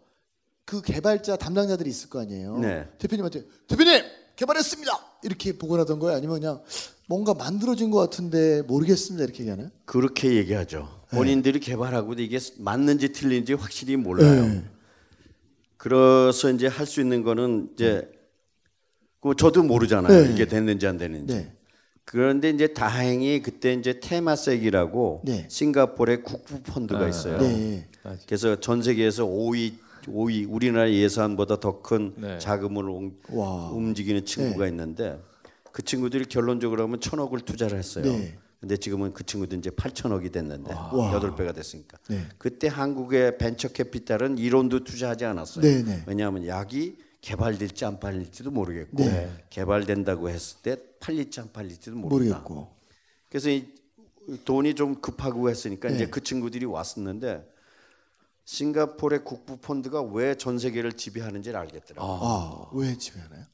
그 0.65 0.81
개발자 0.81 1.37
담당자들이 1.37 1.91
있을 1.91 2.09
거 2.09 2.21
아니에요. 2.21 2.59
네. 2.59 2.89
대표님한테 2.99 3.45
대표님 3.69 4.03
개발했습니다 4.37 4.93
이렇게 5.25 5.57
보고하던 5.57 5.99
거예요. 5.99 6.17
아니면 6.17 6.41
그냥 6.41 6.63
뭔가 7.07 7.35
만들어진 7.35 7.91
것 7.91 7.99
같은데 7.99 8.63
모르겠습니다 8.63 9.25
이렇게 9.25 9.41
얘기하나요? 9.41 9.71
그렇게 9.85 10.35
얘기하죠. 10.35 11.03
본인들이 11.11 11.61
개발하고도 11.61 12.23
이게 12.23 12.39
맞는지 12.59 13.13
틀린지 13.13 13.53
확실히 13.53 13.97
몰라요. 13.97 14.47
네. 14.49 14.65
그래서 15.77 16.51
이제 16.51 16.67
할 16.67 16.87
수 16.87 17.01
있는 17.01 17.23
거는 17.23 17.71
이제 17.75 18.11
그 19.21 19.35
저도 19.37 19.63
모르잖아요. 19.63 20.27
네. 20.27 20.33
이게 20.33 20.47
됐는지 20.47 20.87
안 20.87 20.97
됐는지. 20.97 21.35
네. 21.35 21.53
그런데 22.05 22.51
이제 22.51 22.69
다행히 22.69 23.43
그때 23.43 23.75
이제 23.75 24.01
테마색이라고 24.01 25.23
네. 25.25 25.47
싱가포르의 25.49 26.23
국부 26.23 26.61
펀드가 26.63 27.09
있어요. 27.09 27.39
네. 27.39 27.89
그래서 28.27 28.59
전 28.59 28.83
세계에서 28.83 29.25
5위 29.25 29.75
5위 30.07 30.47
우리나라 30.49 30.91
예산보다 30.91 31.61
더큰 31.61 32.15
네. 32.17 32.39
자금을 32.39 32.89
움- 32.89 33.19
와. 33.31 33.71
움직이는 33.71 34.25
친구가 34.25 34.67
있는데 34.69 35.21
그 35.73 35.83
친구들이 35.83 36.27
결론적으로 36.27 36.83
하면 36.85 37.01
천억을 37.01 37.41
투자를 37.41 37.79
했어요. 37.79 38.05
네. 38.05 38.37
근데 38.61 38.77
지금은 38.77 39.13
그 39.13 39.25
친구들 39.25 39.59
이제 39.59 39.71
8천억이 39.71 40.31
됐는데 40.31 40.73
와. 40.73 41.13
여덟 41.15 41.35
배가 41.35 41.53
됐으니까. 41.53 41.99
네. 42.09 42.21
그때 42.39 42.69
한국의 42.69 43.39
벤처 43.39 43.69
캐피탈은 43.69 44.37
1원도 44.37 44.85
투자하지 44.85 45.25
않았어요. 45.25 45.63
네, 45.65 45.83
네. 45.83 46.03
왜냐하면 46.07 46.47
약이 46.47 46.97
개발될지 47.23 47.85
안 47.85 47.99
팔릴지도 48.01 48.51
모르겠고 48.51 48.97
네. 49.05 49.31
개발된다고 49.51 50.29
했을 50.29 50.59
때 50.63 50.77
팔릴지 51.01 51.41
안 51.41 51.53
팔릴지도 51.53 51.97
모른다. 51.97 52.15
모르겠고. 52.43 52.69
그래서 53.29 53.49
이 53.51 53.65
돈이 54.45 54.75
좀 54.75 55.01
급하고 55.01 55.49
했으니까 55.51 55.89
네. 55.89 55.95
이제 55.95 56.07
그 56.07 56.23
친구들이 56.23 56.65
왔었는데 56.65 57.49
싱가포르의 58.45 59.25
국부 59.25 59.57
펀드가 59.57 60.03
왜 60.03 60.35
전 60.35 60.59
세계를 60.59 60.93
지배하는지를 60.95 61.59
알겠더라고요. 61.59 62.19
아, 62.21 62.71
왜 62.73 62.97
지배하나요? 62.97 63.45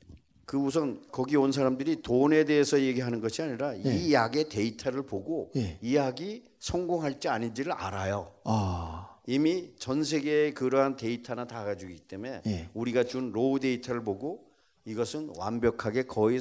그 0.45 0.57
우선 0.57 1.03
거기 1.13 1.37
온 1.37 1.53
사람들이 1.53 2.01
돈에 2.01 2.45
대해서 2.45 2.81
얘기하는 2.81 3.21
것이 3.21 3.43
아니라 3.43 3.75
이 3.75 4.13
약의 4.15 4.49
데이터를 4.49 5.03
보고 5.03 5.51
예. 5.57 5.79
이 5.83 5.95
약이 5.95 6.45
성공할지 6.59 7.29
아닌지를 7.29 7.73
알아요. 7.73 8.33
아, 8.45 9.17
이미 9.27 9.75
전 9.79 10.03
세계의 10.03 10.55
그러한 10.55 10.97
데이터나 10.97 11.47
다 11.47 11.65
가지고 11.65 11.91
있기 11.93 12.03
때문에 12.09 12.41
예. 12.47 12.71
우리가 12.73 13.05
준 13.05 13.31
raw 13.33 13.61
data를 13.61 14.03
보고 14.03 14.47
이것은 14.87 15.35
완벽하게 15.37 16.05
거의 16.07 16.41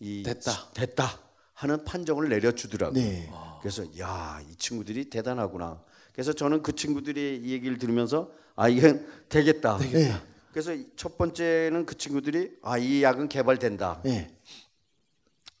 이 0.00 0.22
됐다. 0.22 0.70
됐다 0.72 1.20
하는 1.52 1.84
판정을 1.84 2.30
내려주더라고요. 2.30 3.02
네. 3.02 3.30
그래서 3.60 3.84
야 3.98 4.40
이 4.50 4.56
친구들이 4.56 5.10
대단하구나. 5.10 5.82
그래서 6.14 6.32
저는 6.32 6.62
그 6.62 6.74
친구들의 6.74 7.38
이 7.42 7.52
얘기를 7.52 7.76
들으면서 7.76 8.30
아 8.56 8.68
이게 8.68 9.00
되겠다. 9.28 9.78
네. 9.78 10.12
그래서 10.52 10.72
첫 10.96 11.18
번째는 11.18 11.84
그 11.84 11.98
친구들이 11.98 12.52
아 12.62 12.78
이 12.78 13.02
약은 13.02 13.28
개발된다. 13.28 14.00
네. 14.04 14.30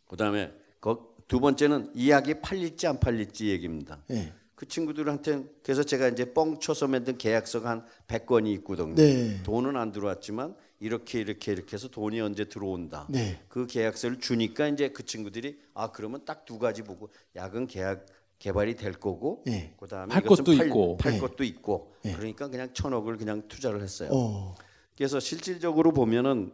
그다음에 0.08 0.52
그 0.80 1.14
두 1.26 1.40
번째는 1.40 1.90
이 1.94 2.10
약이 2.10 2.42
팔릴지 2.42 2.86
안 2.86 3.00
팔릴지 3.00 3.48
얘기입니다. 3.48 3.98
네. 4.08 4.32
그 4.54 4.68
친구들한테 4.68 5.42
그래서 5.62 5.82
제가 5.82 6.08
이제 6.08 6.32
뻥 6.34 6.60
쳐서 6.60 6.86
만든 6.86 7.16
계약서가 7.16 7.68
한 7.70 7.86
100건이 8.06 8.48
있거든요. 8.58 8.94
네. 8.94 9.42
돈은 9.42 9.74
안 9.74 9.90
들어왔지만 9.90 10.54
이렇게 10.80 11.20
이렇게 11.20 11.52
이렇게 11.52 11.72
해서 11.72 11.88
돈이 11.88 12.20
언제 12.20 12.44
들어온다. 12.44 13.06
네. 13.08 13.40
그 13.48 13.66
계약서를 13.66 14.20
주니까 14.20 14.68
이제 14.68 14.90
그 14.90 15.06
친구들이 15.06 15.58
아 15.72 15.90
그러면 15.92 16.24
딱 16.26 16.44
두 16.44 16.58
가지 16.58 16.82
보고 16.82 17.08
약은 17.34 17.68
계약 17.68 18.04
개발이 18.44 18.76
될 18.76 18.92
거고 18.92 19.42
네. 19.46 19.72
그다음에 19.80 20.12
팔 20.12 20.22
것도 20.22 20.44
팔, 20.44 20.66
있고. 20.66 20.98
팔 20.98 21.12
네. 21.12 21.18
것도 21.18 21.44
있고 21.44 21.94
그러니까 22.02 22.48
그냥 22.48 22.68
천억을 22.74 23.16
그냥 23.16 23.48
투자를 23.48 23.80
했어요. 23.80 24.10
어. 24.12 24.54
그래서 24.94 25.18
실질적으로 25.18 25.92
보면은 25.92 26.52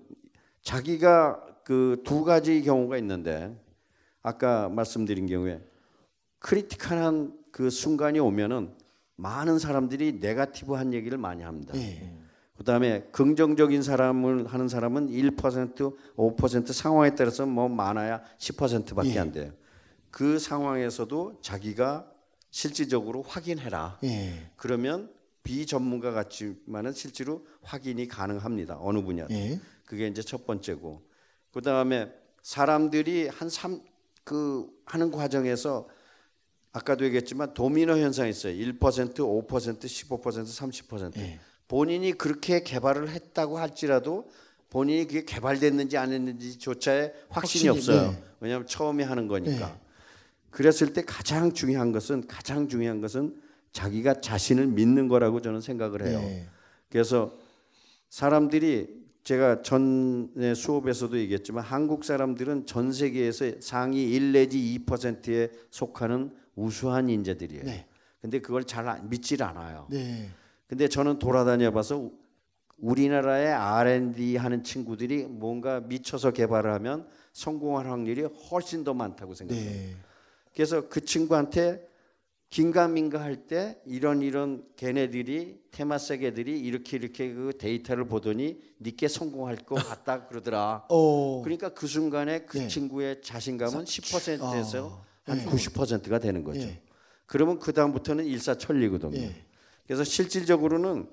자기가 0.62 1.46
그 1.64 2.00
두 2.04 2.22
가지 2.22 2.62
경우가 2.62 2.96
있는데 2.98 3.56
아까 4.22 4.68
말씀드린 4.68 5.26
경우에 5.26 5.60
크리티컬한 6.38 7.36
그 7.50 7.70
순간이 7.70 8.20
오면은 8.20 8.72
많은 9.16 9.58
사람들이 9.58 10.18
네가티브한 10.20 10.94
얘기를 10.94 11.18
많이 11.18 11.42
합니다. 11.42 11.72
네. 11.74 12.16
그다음에 12.56 13.08
긍정적인 13.10 13.82
사람을 13.82 14.46
하는 14.46 14.68
사람은 14.68 15.08
1% 15.08 15.96
5% 16.16 16.72
상황에 16.72 17.16
따라서 17.16 17.46
뭐 17.46 17.68
많아야 17.68 18.22
10%밖에 18.38 19.18
안 19.18 19.32
돼요. 19.32 19.52
그 20.10 20.38
상황에서도 20.38 21.38
자기가 21.40 22.10
실질적으로 22.50 23.22
확인해라. 23.22 23.98
예. 24.04 24.50
그러면 24.56 25.12
비전문가 25.42 26.10
같지만은 26.10 26.92
실제로 26.92 27.46
확인이 27.62 28.06
가능합니다. 28.08 28.78
어느 28.80 29.02
분야. 29.02 29.26
예. 29.30 29.60
그게 29.84 30.06
이제 30.06 30.22
첫 30.22 30.46
번째고. 30.46 31.02
그다음에 31.52 32.12
사람들이 32.42 33.28
한3 33.28 33.82
그 34.24 34.68
하는 34.84 35.10
과정에서 35.10 35.88
아까도 36.72 37.04
얘기했지만 37.04 37.54
도미노 37.54 37.96
현상이 37.96 38.30
있어요. 38.30 38.54
1%, 38.54 38.78
5%, 38.78 39.46
15%, 39.46 40.18
30%. 40.20 41.16
예. 41.18 41.40
본인이 41.66 42.12
그렇게 42.12 42.62
개발을 42.62 43.10
했다고 43.10 43.58
할지라도 43.58 44.28
본인이 44.70 45.06
그게 45.06 45.24
개발됐는지 45.24 45.96
안 45.96 46.12
했는지조차의 46.12 47.12
확신이, 47.28 47.68
확신이, 47.68 47.68
없어요. 47.68 48.12
네. 48.12 48.22
왜냐하면 48.40 48.66
처음에 48.66 49.02
하는 49.04 49.26
거니까. 49.26 49.66
네. 49.68 49.80
그랬을 50.50 50.92
때 50.92 51.02
가장 51.04 51.52
중요한 51.52 51.92
것은 51.92 52.26
가장 52.26 52.68
중요한 52.68 53.00
것은 53.00 53.36
자기가 53.72 54.20
자신을 54.20 54.66
믿는 54.66 55.08
거라고 55.08 55.40
저는 55.40 55.60
생각을 55.60 56.06
해요. 56.06 56.18
네. 56.18 56.48
그래서 56.88 57.38
사람들이 58.08 59.00
제가 59.22 59.62
전에 59.62 60.54
수업에서도 60.54 61.16
얘기했지만 61.18 61.62
한국 61.62 62.04
사람들은 62.04 62.66
전 62.66 62.92
세계에서 62.92 63.60
상위 63.60 64.10
1 64.14 64.32
내지 64.32 64.58
2%에 64.86 65.50
속하는 65.70 66.32
우수한 66.56 67.08
인재들이에요. 67.08 67.64
네. 67.64 67.86
근데 68.20 68.40
그걸 68.40 68.64
잘 68.64 68.88
안- 68.88 69.08
믿질 69.08 69.42
않아요. 69.42 69.86
네. 69.90 70.28
근데 70.66 70.88
저는 70.88 71.18
돌아다녀 71.18 71.70
봐서 71.70 72.10
우리나라의 72.78 73.52
R&D 73.52 74.36
하는 74.36 74.64
친구들이 74.64 75.24
뭔가 75.24 75.80
미쳐서 75.80 76.32
개발을 76.32 76.72
하면 76.74 77.06
성공할 77.32 77.88
확률이 77.88 78.22
훨씬 78.22 78.84
더 78.84 78.94
많다고 78.94 79.34
생각해요. 79.34 79.64
네. 79.70 79.96
그래서 80.54 80.88
그 80.88 81.04
친구한테 81.04 81.88
긴가민가 82.50 83.20
할 83.20 83.46
때 83.46 83.80
이런 83.86 84.22
이런 84.22 84.64
걔네들이 84.76 85.60
테마 85.70 85.98
세계들이 85.98 86.58
이렇게 86.58 86.96
이렇게 86.96 87.32
그 87.32 87.52
데이터를 87.56 88.06
보더니 88.06 88.60
니께 88.80 89.06
성공할 89.06 89.56
것 89.58 89.74
같다 89.86 90.26
그러더라. 90.26 90.86
어. 90.88 91.42
그러니까 91.42 91.68
그 91.70 91.86
순간에 91.86 92.40
그 92.40 92.58
네. 92.58 92.68
친구의 92.68 93.22
자신감은 93.22 93.84
10%에서 93.84 95.02
아, 95.26 95.30
한 95.30 95.38
네. 95.38 95.44
90%가 95.46 96.18
되는 96.18 96.42
거죠. 96.42 96.60
예. 96.62 96.80
그러면 97.26 97.60
그 97.60 97.72
다음부터는 97.72 98.24
일사천리거든요. 98.24 99.16
예. 99.20 99.34
그래서 99.86 100.02
실질적으로는 100.02 101.08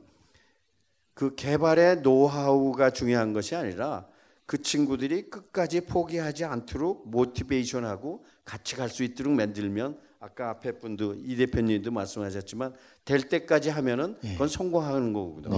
그 1.13 1.35
개발의 1.35 2.01
노하우가 2.01 2.91
중요한 2.91 3.33
것이 3.33 3.55
아니라 3.55 4.07
그 4.47 4.61
친구들이 4.61 5.29
끝까지 5.29 5.81
포기하지 5.81 6.45
않도록 6.45 7.09
모티베이션하고 7.09 8.25
같이 8.47 8.75
갈 8.77 8.89
수 8.89 9.03
있도록 9.03 9.33
만들면 9.33 9.99
아까 10.19 10.49
앞에 10.49 10.79
분도 10.79 11.13
이 11.15 11.35
대표님도 11.35 11.91
말씀하셨지만 11.91 12.73
될 13.03 13.27
때까지 13.27 13.69
하면은 13.69 14.15
그건 14.21 14.47
성공하는 14.47 15.11
거거든요. 15.13 15.53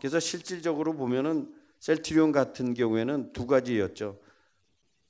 그래서 0.00 0.18
실질적으로 0.18 0.94
보면은 0.94 1.52
셀트리온 1.78 2.32
같은 2.32 2.72
경우에는 2.72 3.32
두 3.34 3.46
가지였죠. 3.46 4.18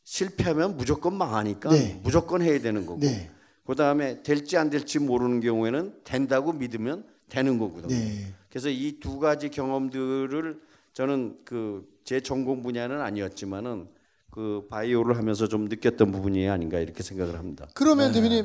실패하면 0.04 0.76
무조건 0.76 1.16
망하니까 1.16 1.70
네. 1.70 2.00
무조건 2.02 2.42
해야 2.42 2.60
되는 2.60 2.84
거고 2.84 3.00
네. 3.00 3.30
그 3.64 3.75
다음에 3.75 4.22
될지 4.22 4.56
안 4.56 4.68
될지 4.68 4.98
모르는 4.98 5.40
경우에는 5.40 6.00
된다고 6.04 6.52
믿으면 6.52 7.04
되는 7.28 7.58
거거든요. 7.58 7.88
네. 7.94 8.32
그래서 8.50 8.68
이 8.68 8.98
두 9.00 9.18
가지 9.18 9.48
경험들을 9.48 10.60
저는 10.92 11.38
그 11.44 11.96
제 12.06 12.20
전공 12.20 12.62
분야는 12.62 13.00
아니었지만은 13.00 13.88
그 14.37 14.66
바이오를 14.69 15.16
하면서 15.16 15.49
좀 15.49 15.64
느꼈던 15.64 16.12
부분이 16.12 16.47
아닌가 16.47 16.78
이렇게 16.78 17.02
생각을 17.02 17.38
합니다. 17.38 17.66
그러면 17.73 18.12
대표님 18.12 18.45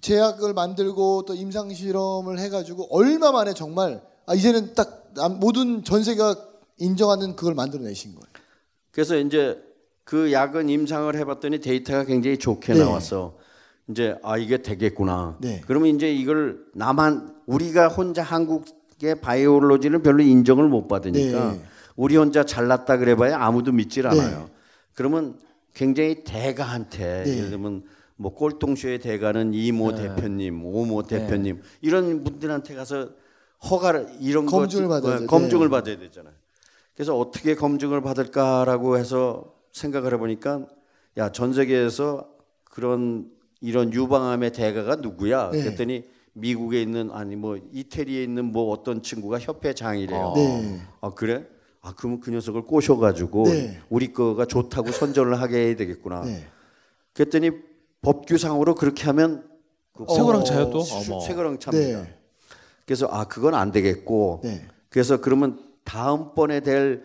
제약을 0.00 0.54
만들고 0.54 1.26
또 1.26 1.34
임상 1.34 1.74
실험을 1.74 2.38
해가지고 2.38 2.86
얼마 2.90 3.30
만에 3.30 3.52
정말 3.52 4.00
아 4.24 4.32
이제는 4.34 4.72
딱 4.72 5.10
남- 5.14 5.38
모든 5.38 5.84
전 5.84 6.02
세계가 6.02 6.34
인정하는 6.78 7.36
그걸 7.36 7.54
만들어내신 7.54 8.12
거예요. 8.14 8.24
그래서 8.90 9.18
이제 9.18 9.62
그 10.02 10.32
약은 10.32 10.70
임상을 10.70 11.14
해봤더니 11.14 11.60
데이터가 11.60 12.04
굉장히 12.04 12.38
좋게 12.38 12.72
네. 12.72 12.78
나왔어. 12.78 13.36
이제 13.90 14.16
아 14.22 14.38
이게 14.38 14.62
되겠구나. 14.62 15.36
네. 15.42 15.60
그러면 15.66 15.94
이제 15.94 16.10
이걸 16.10 16.64
나만 16.72 17.34
우리가 17.44 17.88
혼자 17.88 18.22
한국의 18.22 19.20
바이오로지를 19.20 20.00
별로 20.02 20.22
인정을 20.22 20.68
못 20.68 20.88
받으니까 20.88 21.52
네. 21.52 21.60
우리 21.96 22.16
혼자 22.16 22.44
잘났다 22.44 22.96
그래봐야 22.96 23.36
아무도 23.38 23.72
믿질 23.72 24.04
네. 24.04 24.08
않아요. 24.08 24.48
그러면 24.98 25.38
굉장히 25.74 26.24
대가한테 26.24 27.22
네. 27.24 27.36
예를 27.38 27.50
들면 27.50 27.84
뭐 28.16 28.34
꼴통쇼의 28.34 28.98
대가는 28.98 29.54
이모 29.54 29.94
대표님, 29.94 30.64
오모 30.64 31.04
대표님 31.04 31.62
이런 31.82 32.24
분들한테 32.24 32.74
가서 32.74 33.10
허가를 33.70 34.08
이런 34.18 34.46
거 34.46 34.58
검증을 34.58 34.84
지- 34.84 34.88
받아야죠. 34.88 35.24
어, 35.24 35.26
검증을 35.28 35.68
네. 35.68 35.70
받아야 35.70 35.98
되잖아요. 35.98 36.34
그래서 36.96 37.16
어떻게 37.16 37.54
검증을 37.54 38.00
받을까라고 38.00 38.98
해서 38.98 39.54
생각을 39.70 40.12
해보니까 40.14 40.66
야 41.16 41.30
전 41.30 41.52
세계에서 41.52 42.28
그런 42.64 43.30
이런 43.60 43.92
유방암의 43.92 44.52
대가가 44.52 44.96
누구야? 44.96 45.50
네. 45.52 45.62
그랬더니 45.62 46.04
미국에 46.32 46.82
있는 46.82 47.10
아니 47.12 47.36
뭐 47.36 47.56
이태리에 47.72 48.20
있는 48.24 48.46
뭐 48.46 48.72
어떤 48.72 49.00
친구가 49.00 49.38
협회 49.38 49.72
장이래요. 49.74 50.32
네. 50.34 50.80
아 51.00 51.10
그래? 51.14 51.46
아 51.88 51.94
그러면 51.96 52.20
그 52.20 52.30
녀석을 52.30 52.62
꼬셔가지고 52.62 53.44
네. 53.44 53.80
우리 53.88 54.12
거가 54.12 54.44
좋다고 54.44 54.92
선전을 54.92 55.40
하게 55.40 55.68
해야 55.68 55.76
되겠구나. 55.76 56.22
네. 56.22 56.46
그랬더니 57.14 57.50
법규상으로 58.02 58.74
그렇게 58.74 59.04
하면 59.04 59.48
그 59.94 60.04
쇠고랑 60.14 60.44
차요 60.44 60.70
또? 60.70 60.82
쇠고랑 60.82 61.58
차입니다. 61.58 62.02
네. 62.02 62.18
그래서 62.84 63.08
아 63.10 63.24
그건 63.24 63.54
안 63.54 63.72
되겠고 63.72 64.42
네. 64.44 64.66
그래서 64.90 65.20
그러면 65.20 65.58
다음번에 65.84 66.60
될 66.60 67.04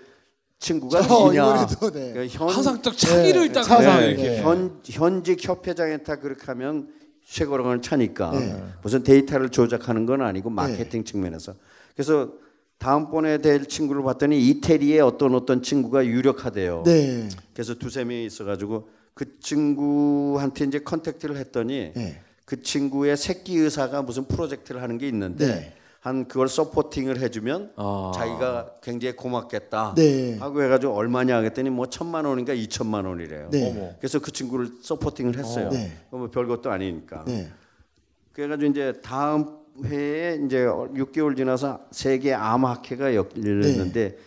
친구가 0.60 1.00
어, 1.00 1.02
누구냐? 1.02 1.66
이번에도, 1.66 1.92
네. 1.92 2.12
그러니까 2.13 2.38
현, 2.38 2.50
항상 2.50 2.82
딱 2.82 2.98
차기를 2.98 3.48
네, 3.48 3.54
딱 3.54 3.70
항상 3.70 4.00
네, 4.02 4.08
이렇게. 4.08 4.30
네. 4.30 4.42
현 4.42 4.82
현직 4.84 5.48
협회장한테 5.48 6.18
그렇게 6.18 6.46
하면 6.48 6.90
쇠고랑을 7.24 7.82
차니까 7.82 8.32
네. 8.32 8.63
무슨 8.82 9.02
데이터를 9.04 9.48
조작하는 9.48 10.06
건 10.06 10.22
아니고 10.22 10.50
마케팅 10.50 11.06
측면에서 11.06 11.54
그래서 11.96 12.42
다음번에 12.84 13.38
될 13.38 13.65
친구를 13.65 14.04
봤더니 14.04 14.46
이태리에 14.50 15.00
어떤 15.00 15.36
어떤 15.36 15.62
친구가 15.62 16.06
유력하대요. 16.06 16.84
네. 16.86 17.30
그래서 17.54 17.76
두세 17.76 18.04
명이 18.04 18.26
있어가지고 18.26 18.89
그 19.13 19.39
친구한테 19.39 20.65
이제 20.65 20.80
contact를 20.80 21.38
했더니 21.38 21.93
네. 21.96 22.19
그 22.43 22.62
친구의 22.62 23.15
새끼 23.15 23.56
의사가 23.56 24.02
무슨 24.02 24.26
프로젝트를 24.26 24.82
하는 24.82 24.98
게 24.98 25.08
있는데 25.08 25.48
네. 25.48 25.74
한 26.02 26.28
그걸 26.28 26.50
서포팅을 26.50 27.22
해주면 27.22 27.72
아. 27.78 28.12
자기가 28.13 28.74
굉장히 28.84 29.15
고맙겠다 29.15 29.93
네. 29.96 30.38
하고 30.39 30.62
해가지고 30.62 30.93
얼마냐 30.93 31.38
하겠더니 31.38 31.69
뭐 31.69 31.86
천만 31.86 32.26
원인가 32.26 32.52
이천만 32.52 33.06
원이래요. 33.06 33.50
네. 33.50 33.96
그래서 33.98 34.19
그 34.19 34.34
친구를 34.34 34.67
서포팅을 34.82 35.38
했어요. 35.38 35.67
어. 35.67 35.69
네. 35.69 35.89
뭐 36.10 36.30
별것도 36.30 36.69
아니니까. 36.69 37.24
네. 37.26 37.50
그래가지고 38.34 38.72
이제 38.72 39.00
다음 39.02 39.62
회에 39.83 40.39
이제 40.45 40.65
6개월 40.65 41.36
지나서 41.36 41.86
세계 41.91 42.33
암학회가 42.33 43.15
열렸는데 43.15 44.17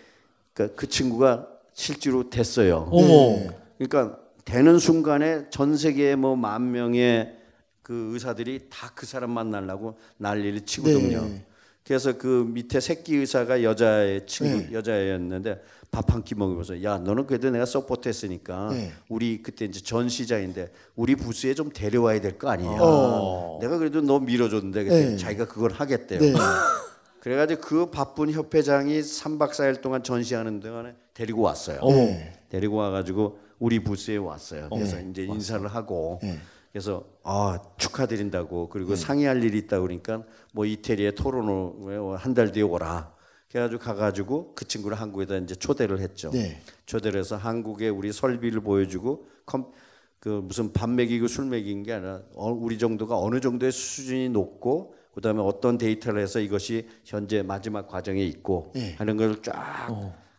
그, 0.54 0.74
그 0.74 0.88
친구가 0.88 1.48
실제로 1.72 2.28
됐어요. 2.30 2.88
어머. 2.90 3.06
네. 3.06 3.50
그러니까 3.78 4.18
되는 4.44 4.78
순간에 4.78 5.46
전 5.50 5.76
세계에 5.76 6.16
뭐만 6.16 6.70
명의 6.72 7.36
그 7.82 8.10
의사들이 8.14 8.66
다 8.70 8.90
그 8.94 9.04
사람 9.06 9.30
만나려고 9.30 9.96
난리를 10.16 10.62
치거든요. 10.64 11.22
네. 11.26 11.44
그래서 11.86 12.16
그 12.16 12.48
밑에 12.50 12.80
새끼 12.80 13.14
의사가 13.16 13.62
여자의 13.62 14.26
친구 14.26 14.56
네. 14.56 14.72
여자였는데 14.72 15.62
밥 15.90 16.10
한 16.10 16.22
끼 16.24 16.34
먹으면서 16.34 16.82
야 16.82 16.98
너는 16.98 17.26
그래도 17.26 17.50
내가 17.50 17.64
서포트했으니까 17.66 18.68
네. 18.72 18.92
우리 19.08 19.42
그때 19.42 19.64
이제 19.64 19.80
전 19.80 20.08
시장인데 20.08 20.72
우리 20.96 21.16
부스에 21.16 21.54
좀 21.54 21.70
데려와야 21.72 22.20
될 22.20 22.38
거 22.38 22.48
아니냐. 22.50 22.76
어. 22.80 23.58
내가 23.60 23.78
그래도 23.78 24.00
너 24.00 24.18
밀어줬는데 24.18 24.84
그때 24.84 25.04
네. 25.10 25.16
자기가 25.16 25.46
그걸 25.46 25.72
하겠대요. 25.72 26.20
네. 26.20 26.32
그래가지고 27.20 27.60
그 27.60 27.86
바쁜 27.90 28.30
협회장이 28.30 29.00
3박 29.00 29.50
4일 29.50 29.80
동안 29.80 30.02
전시하는 30.02 30.60
동안에 30.60 30.94
데리고 31.14 31.42
왔어요. 31.42 31.78
어머. 31.80 32.08
데리고 32.48 32.76
와가지고 32.76 33.38
우리 33.58 33.82
부스에 33.82 34.16
왔어요. 34.16 34.68
그래서 34.70 35.00
이제 35.00 35.24
인사를 35.24 35.66
하고 35.66 36.20
네. 36.22 36.38
그래서 36.72 37.04
아 37.22 37.58
축하드린다고 37.78 38.68
그리고 38.68 38.94
상의할 38.96 39.42
일이 39.42 39.58
있다 39.58 39.80
그러니까 39.80 40.22
뭐 40.52 40.66
이태리에 40.66 41.12
토론을 41.12 42.16
한 42.18 42.34
달 42.34 42.52
뒤에 42.52 42.62
오라. 42.62 43.15
그래가지고 43.56 43.82
가가지고 43.82 44.52
그 44.54 44.68
친구를 44.68 45.00
한국에다 45.00 45.38
이제 45.38 45.54
초대를 45.54 46.00
했죠. 46.00 46.30
네. 46.30 46.60
초대를 46.84 47.20
해서 47.20 47.36
한국의 47.36 47.88
우리 47.88 48.12
설비를 48.12 48.60
보여주고 48.60 49.26
컴, 49.46 49.72
그 50.20 50.28
무슨 50.28 50.74
밥 50.74 50.90
먹이고 50.90 51.26
술 51.26 51.46
먹인 51.46 51.82
게 51.82 51.94
아니라 51.94 52.20
어, 52.34 52.52
우리 52.52 52.78
정도가 52.78 53.18
어느 53.18 53.40
정도의 53.40 53.72
수준이 53.72 54.28
높고 54.28 54.94
그다음에 55.14 55.40
어떤 55.40 55.78
데이터를 55.78 56.20
해서 56.20 56.38
이것이 56.38 56.86
현재 57.06 57.42
마지막 57.42 57.88
과정에 57.88 58.22
있고 58.24 58.72
네. 58.74 58.94
하는 58.98 59.16
걸 59.16 59.40
쫙 59.40 59.88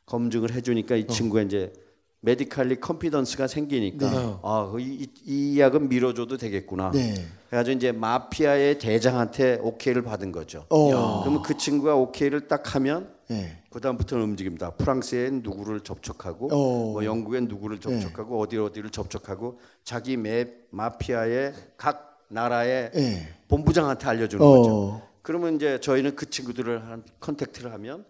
검증을 0.06 0.53
해주니까 0.53 0.95
이 0.95 1.08
친구가 1.08 1.41
이제 1.41 1.73
메디칼리 2.21 2.80
컨피던스가 2.80 3.47
생기니까 3.47 4.39
아이 4.43 4.84
이, 4.84 5.08
이 5.25 5.60
약은 5.60 5.89
밀어줘도 5.89 6.38
되겠구나. 6.38 6.91
네. 6.91 7.13
그래가지고 7.47 7.77
이제 7.77 7.91
마피아의 7.91 8.80
대장한테 8.80 9.60
오케이를 9.62 10.01
받은 10.01 10.32
거죠. 10.32 10.65
어. 10.69 11.21
그러면 11.21 11.41
그 11.41 11.58
친구가 11.58 11.95
오케이를 11.95 12.47
딱 12.47 12.75
하면 12.75 13.10
네. 13.30 13.62
그 13.69 13.80
다음부터는 13.80 14.23
움직입니다. 14.23 14.71
프랑스엔 14.71 15.41
누구를 15.43 15.82
접촉하고, 15.82 16.47
어. 16.47 16.91
뭐 16.93 17.06
영국엔 17.06 17.47
누구를 17.47 17.80
접촉하고, 17.80 18.39
어디 18.39 18.58
어디를 18.58 18.89
접촉하고, 18.89 19.60
자기 19.84 20.15
매 20.15 20.47
마피아의 20.71 21.53
각 21.75 22.25
나라의 22.30 22.91
네. 22.93 23.27
본부장한테 23.49 24.08
알려주는 24.08 24.43
어. 24.45 24.49
거죠. 24.49 25.01
그러면 25.21 25.58
이제 25.58 25.80
저희는 25.82 26.15
그 26.15 26.30
친구들을 26.30 26.89
한 26.89 27.03
contact를 27.19 27.73
하면 27.73 28.06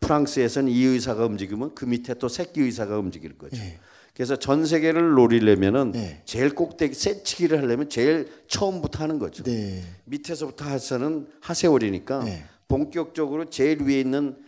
프랑스에서는 0.00 0.70
이 0.70 0.84
의사가 0.84 1.24
움직이면 1.26 1.74
그 1.74 1.84
밑에 1.84 2.14
또 2.14 2.28
새끼 2.28 2.60
의사가 2.62 2.98
움직일 2.98 3.36
거죠. 3.36 3.56
그래서 4.14 4.36
전 4.36 4.64
세계를 4.64 5.10
노리려면은 5.10 5.92
네. 5.92 6.22
제일 6.24 6.54
꼭대기 6.54 6.94
세치기를 6.94 7.62
하려면 7.62 7.90
제일 7.90 8.32
처음부터 8.48 9.02
하는 9.02 9.18
거죠. 9.18 9.42
네. 9.42 9.82
밑에서부터 10.06 10.64
해서는 10.64 11.28
하세월이니까 11.40 12.24
네. 12.24 12.46
본격적으로 12.66 13.50
제일 13.50 13.82
위에 13.82 14.00
있는 14.00 14.38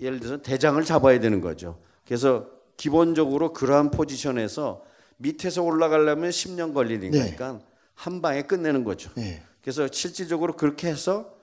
예를 0.00 0.20
들어서 0.20 0.42
대장을 0.42 0.84
잡아야 0.84 1.18
되는 1.18 1.40
거죠. 1.40 1.80
그래서 2.04 2.50
기본적으로 2.76 3.54
그러한 3.54 3.90
포지션에서 3.90 4.84
밑에서 5.16 5.62
올라가려면 5.62 6.28
10년 6.28 6.74
걸리니까 6.74 7.52
네. 7.52 7.58
한 7.94 8.20
방에 8.20 8.42
끝내는 8.42 8.84
거죠. 8.84 9.10
네. 9.14 9.42
그래서 9.62 9.88
실질적으로 9.90 10.56
그렇게 10.56 10.88
해서 10.88 11.35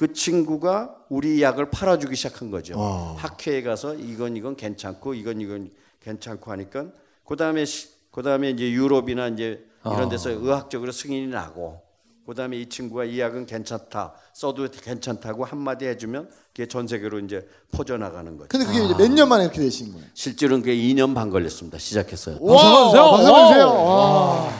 그 0.00 0.14
친구가 0.14 0.94
우리 1.10 1.42
약을 1.42 1.68
팔아주기 1.68 2.16
시작한 2.16 2.50
거죠. 2.50 2.80
와. 2.80 3.16
학회에 3.18 3.60
가서 3.60 3.94
이건 3.94 4.34
이건 4.34 4.56
괜찮고 4.56 5.12
이건 5.12 5.42
이건 5.42 5.70
괜찮고 6.02 6.50
하니까 6.52 6.86
그 7.22 7.36
다음에 7.36 7.66
그 8.10 8.22
다음에 8.22 8.48
이제 8.48 8.70
유럽이나 8.70 9.28
이제 9.28 9.62
이런 9.84 10.08
데서 10.08 10.30
의학적으로 10.30 10.90
승인이 10.90 11.26
나고 11.26 11.82
그 12.24 12.28
그다음에 12.28 12.56
이 12.56 12.70
친구가 12.70 13.04
이 13.04 13.20
약은 13.20 13.44
괜찮다, 13.44 14.14
써도 14.32 14.66
괜찮다고 14.70 15.44
한마디 15.44 15.84
해주면 15.84 16.30
그게 16.54 16.66
전 16.66 16.88
세계로 16.88 17.18
이제 17.18 17.46
퍼져나가는 17.70 18.34
거죠. 18.38 18.48
근데 18.48 18.64
그게 18.64 18.82
이제 18.82 18.94
몇년 18.94 19.28
만에 19.28 19.44
이렇게 19.44 19.60
되신 19.60 19.92
거예요? 19.92 20.06
실제로는 20.14 20.62
그게 20.62 20.74
2년 20.76 21.14
반 21.14 21.28
걸렸습니다. 21.28 21.76
시작했어요. 21.76 22.38
박수 22.38 22.66
한번 22.66 22.86
주세요. 22.88 23.10
박수 23.10 23.26
한번 23.26 23.48
주세요. 23.48 23.66
와우. 23.66 24.46
와. 24.46 24.52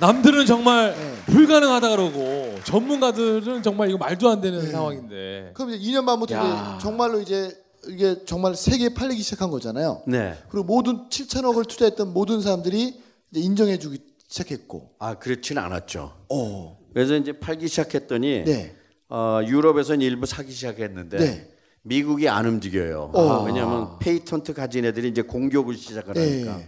남들은 0.00 0.46
정말 0.46 0.92
네. 0.96 1.14
불가능하다 1.26 1.88
그러고 1.90 2.43
전문가들은 2.64 3.62
정말 3.62 3.88
이거 3.90 3.98
말도 3.98 4.28
안 4.28 4.40
되는 4.40 4.70
상황인데. 4.70 5.52
그럼 5.54 5.70
이제 5.70 5.90
2년 5.90 6.06
반부터 6.06 6.34
야. 6.34 6.76
이제 6.76 6.84
정말로 6.84 7.20
이제 7.20 7.56
이게 7.88 8.24
정말 8.24 8.54
세계에 8.54 8.94
팔리기 8.94 9.22
시작한 9.22 9.50
거잖아요. 9.50 10.02
네. 10.06 10.34
그리고 10.48 10.64
모든 10.64 11.08
7천억을 11.08 11.68
투자했던 11.68 12.12
모든 12.12 12.40
사람들이 12.40 13.00
이제 13.30 13.40
인정해주기 13.40 13.98
시작했고. 14.28 14.90
아 14.98 15.14
그렇진 15.18 15.58
않았죠. 15.58 16.12
어. 16.30 16.78
그래서 16.92 17.16
이제 17.16 17.32
팔기 17.38 17.68
시작했더니 17.68 18.44
네. 18.44 18.74
어, 19.08 19.40
유럽에서는 19.46 20.00
일부 20.00 20.26
사기 20.26 20.52
시작했는데 20.52 21.18
네. 21.18 21.50
미국이 21.82 22.28
안 22.28 22.46
움직여요. 22.46 23.10
어. 23.12 23.44
왜냐하면 23.44 23.98
patent 23.98 24.54
가진 24.54 24.84
애들이 24.86 25.08
이제 25.08 25.22
공격을 25.22 25.74
시작을 25.74 26.14
네. 26.14 26.44
하니까. 26.44 26.60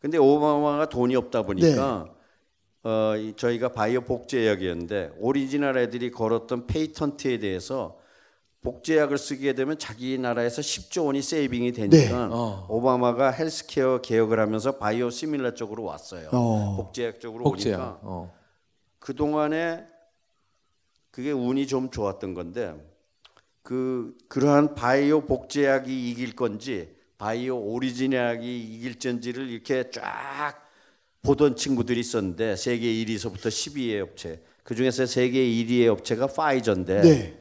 근데 0.00 0.18
오바마가 0.18 0.88
돈이 0.88 1.16
없다 1.16 1.42
보니까 1.42 2.08
어, 2.82 3.14
이 3.16 3.34
저희가 3.36 3.72
바이오 3.72 4.02
복제약이었는데 4.02 5.12
오리지널 5.18 5.76
애들이 5.76 6.10
걸었던 6.10 6.66
patent에 6.66 7.38
대해서 7.38 7.98
복제약을 8.62 9.16
쓰게 9.18 9.54
되면 9.54 9.78
자기 9.78 10.18
나라에서 10.18 10.60
10조 10.60 11.06
원이 11.06 11.22
saving이 11.22 11.72
되니까 11.72 11.98
네. 11.98 12.10
어. 12.12 12.66
오바마가 12.68 13.30
헬스케어 13.30 14.00
개혁을 14.02 14.38
하면서 14.38 14.76
바이오 14.76 15.10
시밀라 15.10 15.54
쪽으로 15.54 15.84
왔어요. 15.84 16.28
어. 16.32 16.76
복제약 16.76 17.20
쪽으로 17.20 17.44
복제약. 17.44 17.76
오니까 17.76 17.98
어. 18.02 18.34
그 18.98 19.14
동안에 19.14 19.86
그게 21.10 21.32
운이 21.32 21.66
좀 21.66 21.90
좋았던 21.90 22.34
건데 22.34 22.74
그 23.62 24.14
그러한 24.28 24.74
바이오 24.74 25.22
복제약이 25.22 26.10
이길 26.10 26.36
건지 26.36 26.94
바이오 27.16 27.56
오리지널약이 27.58 28.60
이길 28.74 28.95
건지를 28.95 29.48
이렇게 29.48 29.90
쫙 29.90 30.54
보던 31.22 31.56
친구들이 31.56 32.00
있었는데 32.00 32.56
세계 32.56 32.86
1위서부터 32.86 33.48
12위의 33.48 34.02
업체 34.02 34.40
그 34.62 34.74
중에서 34.74 35.06
세계 35.06 35.40
1위의 35.40 35.88
업체가 35.88 36.26
파이저인데 36.28 37.02
네. 37.02 37.40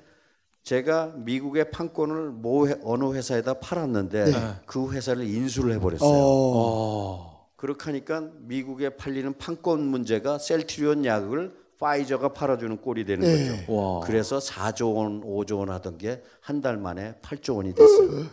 제가 0.64 1.14
미국의 1.18 1.72
판권을 1.72 2.32
모 2.32 2.68
회- 2.68 2.78
어느 2.84 3.14
회사에다 3.14 3.56
팔았는데 3.56 4.34
그 4.66 4.92
회사를 4.92 5.26
인수를 5.26 5.74
해버렸어요. 5.76 6.10
어. 6.10 6.16
어. 6.16 7.50
그렇게 7.56 7.86
하니까 7.86 8.30
미국에 8.42 8.90
팔리는 8.90 9.38
판권 9.38 9.82
문제가 9.82 10.38
셀트리온 10.38 11.06
약을 11.06 11.58
파이저가 11.80 12.34
팔아주는 12.34 12.78
꼴이 12.82 13.06
되는 13.06 13.26
네. 13.26 13.58
거죠. 13.66 13.74
와. 13.74 14.00
그래서 14.02 14.40
4조 14.40 14.96
원, 14.96 15.22
5조 15.24 15.60
원 15.60 15.70
하던 15.70 15.98
게 15.98 16.22
한 16.42 16.62
달 16.62 16.78
만에 16.78 17.16
8조 17.22 17.56
원이 17.56 17.74
됐어요. 17.74 18.26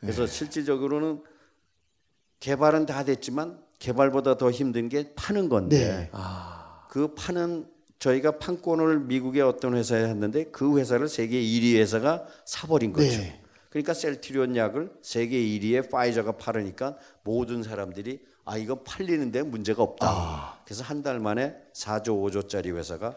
그래서 0.00 0.26
실질적으로는 0.26 1.22
개발은 2.38 2.86
다 2.86 3.02
됐지만 3.04 3.58
개발보다 3.78 4.36
더 4.36 4.50
힘든 4.50 4.88
게 4.88 5.12
파는 5.14 5.48
건데 5.48 6.10
네. 6.10 6.10
그 6.88 7.14
파는 7.14 7.68
저희가 7.98 8.38
판권을 8.38 9.00
미국의 9.00 9.42
어떤 9.42 9.74
회사에 9.74 10.04
했는데 10.04 10.44
그 10.44 10.78
회사를 10.78 11.08
세계 11.08 11.40
1위 11.40 11.76
회사가 11.76 12.24
사버린 12.44 12.92
거죠. 12.92 13.08
네. 13.08 13.42
그러니까 13.70 13.94
셀트리온 13.94 14.56
약을 14.56 14.90
세계 15.02 15.38
1위의 15.38 15.90
파이저가 15.90 16.32
팔으니까 16.32 16.96
모든 17.24 17.62
사람들이 17.62 18.20
아 18.44 18.56
이건 18.56 18.84
팔리는데 18.84 19.42
문제가 19.42 19.82
없다. 19.82 20.60
그래서 20.64 20.82
한 20.84 21.02
달 21.02 21.18
만에 21.20 21.54
4조 21.74 22.08
5조짜리 22.30 22.74
회사가 22.76 23.14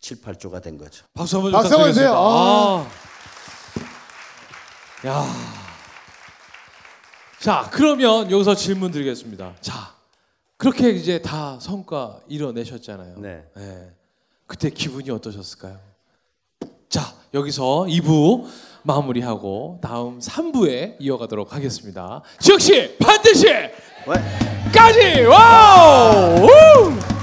7, 0.00 0.20
8조가 0.20 0.62
된 0.62 0.78
거죠. 0.78 1.04
박수 1.14 1.36
한번 1.36 1.52
박수 1.52 1.74
한번 1.74 1.92
부탁드리겠습니다. 1.92 1.92
주세요. 1.92 2.14
아. 2.16 2.86
야. 5.06 5.69
자, 7.40 7.70
그러면 7.72 8.30
여기서 8.30 8.54
질문 8.54 8.90
드리겠습니다. 8.90 9.54
자, 9.62 9.94
그렇게 10.58 10.90
이제 10.90 11.22
다 11.22 11.58
성과 11.58 12.20
이뤄내셨잖아요. 12.28 13.14
네. 13.16 13.42
예. 13.56 13.90
그때 14.46 14.68
기분이 14.68 15.10
어떠셨을까요? 15.10 15.78
자, 16.90 17.14
여기서 17.32 17.86
2부 17.88 18.44
마무리하고 18.82 19.78
다음 19.80 20.18
3부에 20.18 20.96
이어가도록 20.98 21.54
하겠습니다. 21.54 22.20
즉시 22.40 22.96
반드시 22.98 23.46
왜? 23.46 23.70
까지 24.74 25.22
와우! 25.22 26.44
우! 26.44 27.19